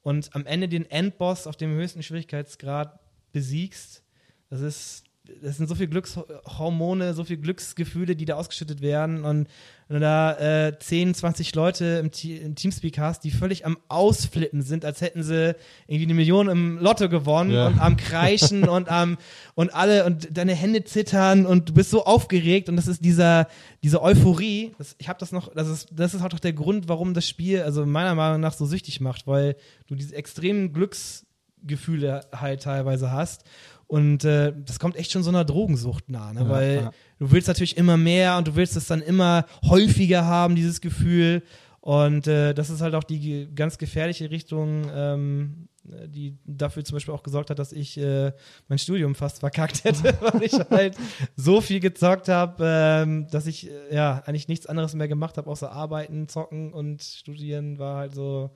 [0.02, 2.98] und am Ende den Endboss auf dem höchsten Schwierigkeitsgrad
[3.32, 4.02] besiegst,
[4.50, 5.04] das ist,
[5.42, 9.24] das sind so viele Glückshormone, so viele Glücksgefühle, die da ausgeschüttet werden.
[9.24, 9.46] Und
[9.86, 14.62] wenn du da äh, 10, 20 Leute im, im Teamspeak hast, die völlig am Ausflippen
[14.62, 15.54] sind, als hätten sie
[15.86, 17.66] irgendwie eine Million im Lotto gewonnen Ja.
[17.66, 19.18] und am Kreischen und am
[19.54, 23.48] und alle und deine Hände zittern und du bist so aufgeregt und das ist dieser
[23.82, 24.72] diese Euphorie.
[24.78, 27.28] Das, ich habe das noch, das ist das ist halt auch der Grund, warum das
[27.28, 29.56] Spiel also meiner Meinung nach so süchtig macht, weil
[29.88, 33.44] du diese extremen Glücksgefühle halt teilweise hast.
[33.88, 36.40] Und äh, das kommt echt schon so einer Drogensucht nah, ne?
[36.40, 36.90] Ja, weil ja.
[37.18, 41.42] du willst natürlich immer mehr und du willst es dann immer häufiger haben, dieses Gefühl.
[41.80, 46.96] Und äh, das ist halt auch die ge- ganz gefährliche Richtung, ähm, die dafür zum
[46.96, 48.32] Beispiel auch gesorgt hat, dass ich äh,
[48.68, 50.94] mein Studium fast verkackt hätte, weil ich halt
[51.34, 55.48] so viel gezockt habe, ähm, dass ich äh, ja eigentlich nichts anderes mehr gemacht habe,
[55.48, 58.50] außer arbeiten, zocken und studieren war halt so,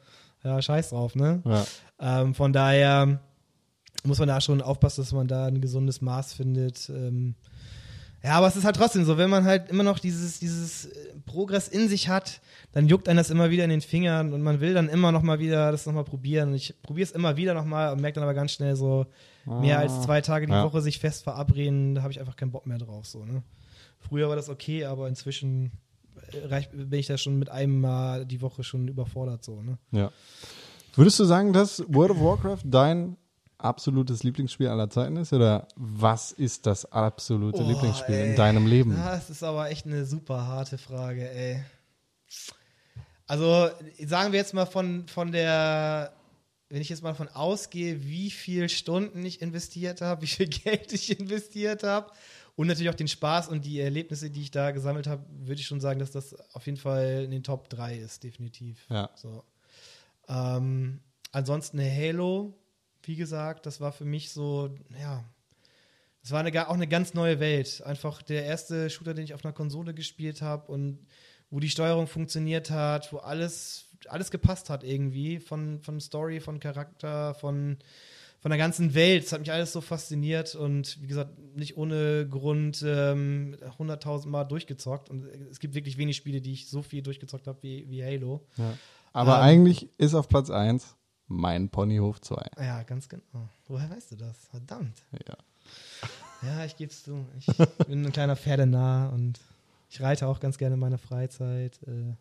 [0.44, 1.40] ja, scheiß drauf, ne?
[1.46, 2.20] Ja.
[2.20, 3.20] Ähm, von daher
[4.04, 6.88] muss man da schon aufpassen, dass man da ein gesundes Maß findet.
[6.88, 7.34] Ähm,
[8.24, 11.14] ja, aber es ist halt trotzdem so, wenn man halt immer noch dieses, dieses äh,
[11.26, 12.40] Progress in sich hat,
[12.72, 15.22] dann juckt einen das immer wieder in den Fingern und man will dann immer noch
[15.22, 16.50] mal wieder das noch mal probieren.
[16.50, 19.06] Und ich probiere es immer wieder noch mal und merke dann aber ganz schnell so,
[19.44, 20.64] mehr als zwei Tage die Ja.
[20.64, 23.06] Woche sich fest verabreden, da habe ich einfach keinen Bock mehr drauf.
[23.06, 23.42] So, ne?
[23.98, 25.72] Früher war das okay, aber inzwischen
[26.32, 29.44] äh, reich, bin ich da schon mit einem Mal die Woche schon überfordert.
[29.44, 29.78] So, ne?
[29.90, 30.12] Ja.
[30.94, 33.16] Würdest du sagen, dass World of Warcraft dein
[33.64, 35.32] absolutes Lieblingsspiel aller Zeiten ist?
[35.32, 38.34] Oder was ist das absolute Oh, Lieblingsspiel in ey.
[38.36, 38.96] deinem Leben?
[38.96, 41.62] Das ist aber echt eine super harte Frage, ey.
[43.26, 43.70] Also,
[44.04, 46.12] sagen wir jetzt mal von, von der,
[46.68, 50.92] wenn ich jetzt mal davon ausgehe, wie viel Stunden ich investiert habe, wie viel Geld
[50.92, 52.10] ich investiert habe
[52.56, 55.66] und natürlich auch den Spaß und die Erlebnisse, die ich da gesammelt habe, würde ich
[55.66, 58.84] schon sagen, dass das auf jeden Fall in den Top 3 ist, definitiv.
[58.90, 59.08] Ja.
[59.14, 59.44] So.
[60.28, 61.00] Ähm,
[61.30, 62.52] ansonsten Halo,
[63.04, 65.24] wie gesagt, das war für mich so, ja,
[66.24, 67.82] Es war eine, auch eine ganz neue Welt.
[67.84, 70.98] Einfach der erste Shooter, den ich auf einer Konsole gespielt habe und
[71.50, 75.40] wo die Steuerung funktioniert hat, wo alles, alles gepasst hat irgendwie.
[75.40, 77.76] Von, von Story, von Charakter, von,
[78.38, 79.24] von der ganzen Welt.
[79.24, 84.44] Es hat mich alles so fasziniert und wie gesagt, nicht ohne Grund ähm, 100.000 Mal
[84.44, 85.10] durchgezockt.
[85.10, 88.46] Und es gibt wirklich wenig Spiele, die ich so viel durchgezockt habe wie, wie Halo.
[89.12, 89.42] Aber Ähm.
[89.42, 90.96] eigentlich ist auf Platz 1
[91.32, 92.46] mein Ponyhof 2.
[92.58, 93.48] Ja, ganz genau.
[93.68, 94.36] Woher weißt du das?
[94.50, 95.02] Verdammt.
[95.26, 95.34] Ja.
[96.42, 97.24] Ja, ich geb's zu.
[97.38, 97.46] Ich
[97.86, 99.40] bin ein kleiner Pferdenah und
[99.88, 102.14] ich reite auch ganz gerne in meiner Freizeit äh,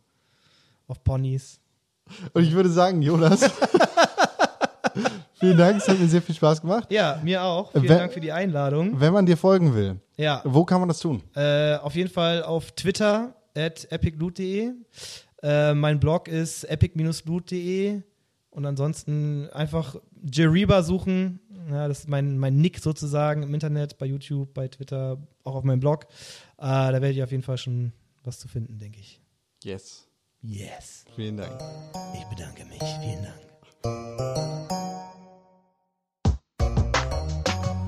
[0.87, 1.59] auf Ponys.
[2.33, 3.41] Und ich würde sagen, Jonas,
[5.39, 6.91] vielen Dank, es hat mir sehr viel Spaß gemacht.
[6.91, 7.71] Ja, mir auch.
[7.71, 8.99] Vielen Wer- Dank für die Einladung.
[8.99, 11.23] Wenn man dir folgen will, Ja, wo kann man das tun?
[11.35, 14.71] äh, auf jeden Fall auf Twitter at epicloot.de.
[15.43, 18.01] Äh, mein Blog ist epic-loot.de
[18.51, 21.39] und ansonsten einfach Jeriba suchen.
[21.69, 25.63] Ja, das ist mein, mein Nick sozusagen im Internet, bei YouTube, bei Twitter, auch auf
[25.63, 26.05] meinem Blog.
[26.57, 27.93] Äh, da werdet ihr auf jeden Fall schon
[28.23, 29.21] was zu finden, denke ich.
[29.63, 30.07] Yes.
[30.41, 31.05] Yes.
[31.15, 31.61] Vielen Dank.
[32.13, 32.79] Ich bedanke mich.
[32.79, 35.21] Vielen Dank.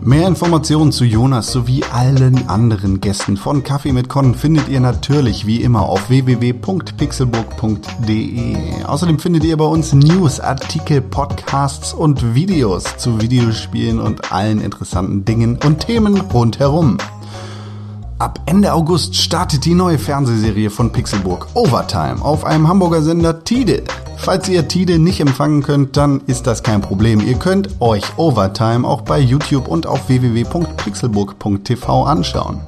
[0.05, 5.47] Mehr Informationen zu Jonas sowie allen anderen Gästen von Kaffee mit Con findet ihr natürlich
[5.47, 8.83] wie immer auf www.pixelburg.de.
[8.83, 15.23] Außerdem findet ihr bei uns News, Artikel, Podcasts und Videos zu Videospielen und allen interessanten
[15.23, 16.97] Dingen und Themen rundherum.
[18.23, 23.83] Ab Ende August startet die neue Fernsehserie von Pixelburg, Overtime, auf einem Hamburger Sender Tide.
[24.15, 27.19] Falls ihr Tide nicht empfangen könnt, dann ist das kein Problem.
[27.19, 32.61] Ihr könnt euch Overtime auch bei YouTube und auf www.pixelburg.tv anschauen.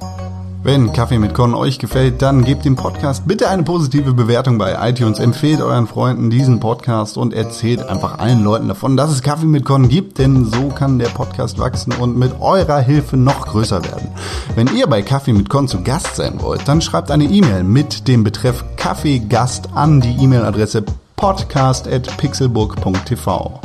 [0.66, 4.76] Wenn Kaffee mit Con euch gefällt, dann gebt dem Podcast bitte eine positive Bewertung bei
[4.90, 9.46] iTunes, empfehlt euren Freunden diesen Podcast und erzählt einfach allen Leuten davon, dass es Kaffee
[9.46, 13.84] mit Con gibt, denn so kann der Podcast wachsen und mit eurer Hilfe noch größer
[13.84, 14.08] werden.
[14.56, 18.08] Wenn ihr bei Kaffee mit Con zu Gast sein wollt, dann schreibt eine E-Mail mit
[18.08, 20.82] dem Betreff Kaffeegast an die E-Mail-Adresse
[21.14, 23.60] podcast@pixelburg.tv.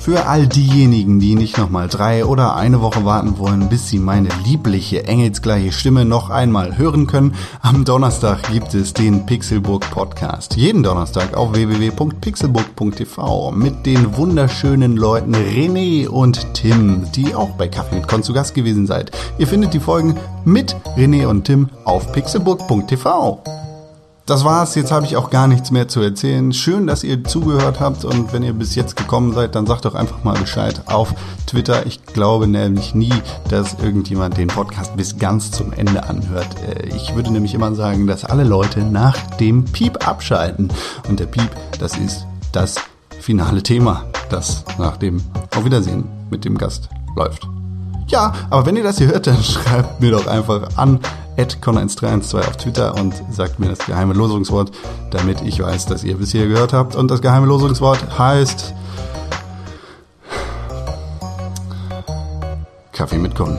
[0.00, 4.30] Für all diejenigen, die nicht nochmal drei oder eine Woche warten wollen, bis sie meine
[4.46, 10.56] liebliche, engelsgleiche Stimme noch einmal hören können, am Donnerstag gibt es den Pixelburg Podcast.
[10.56, 17.96] Jeden Donnerstag auf www.pixelburg.tv mit den wunderschönen Leuten René und Tim, die auch bei Kaffee
[17.96, 19.10] mit Con zu Gast gewesen seid.
[19.36, 23.59] Ihr findet die Folgen mit René und Tim auf pixelburg.tv.
[24.26, 26.52] Das war's, jetzt habe ich auch gar nichts mehr zu erzählen.
[26.52, 29.96] Schön, dass ihr zugehört habt und wenn ihr bis jetzt gekommen seid, dann sagt doch
[29.96, 31.12] einfach mal Bescheid auf
[31.48, 31.84] Twitter.
[31.86, 33.12] Ich glaube nämlich nie,
[33.48, 36.46] dass irgendjemand den Podcast bis ganz zum Ende anhört.
[36.68, 40.70] Äh, Ich würde nämlich immer sagen, dass alle Leute nach dem Piep abschalten.
[41.08, 41.50] Und der Piep,
[41.80, 42.76] das ist das
[43.20, 45.20] finale Thema, das nach dem
[45.56, 47.48] Auf Wiedersehen mit dem Gast läuft.
[48.06, 51.00] Ja, aber wenn ihr das hier hört, dann schreibt mir doch einfach an
[51.48, 54.72] con1312 auf Twitter und sagt mir das geheime Losungswort,
[55.10, 56.94] damit ich weiß, dass ihr bis hier gehört habt.
[56.94, 58.74] Und das geheime Losungswort heißt
[62.92, 63.58] Kaffee mit Con.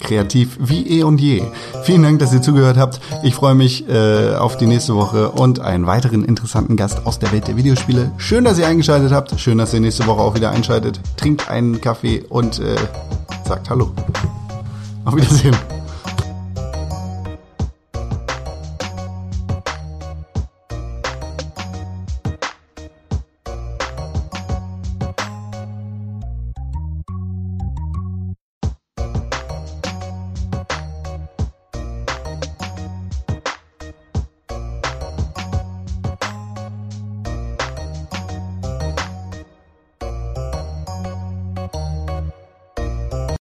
[0.00, 1.42] Kreativ wie eh und je.
[1.84, 3.00] Vielen Dank, dass ihr zugehört habt.
[3.22, 7.32] Ich freue mich äh, auf die nächste Woche und einen weiteren interessanten Gast aus der
[7.32, 8.10] Welt der Videospiele.
[8.18, 9.38] Schön, dass ihr eingeschaltet habt.
[9.40, 11.00] Schön, dass ihr nächste Woche auch wieder einschaltet.
[11.16, 12.76] Trinkt einen Kaffee und äh,
[13.46, 13.92] sagt Hallo.
[15.04, 15.56] Auf Wiedersehen.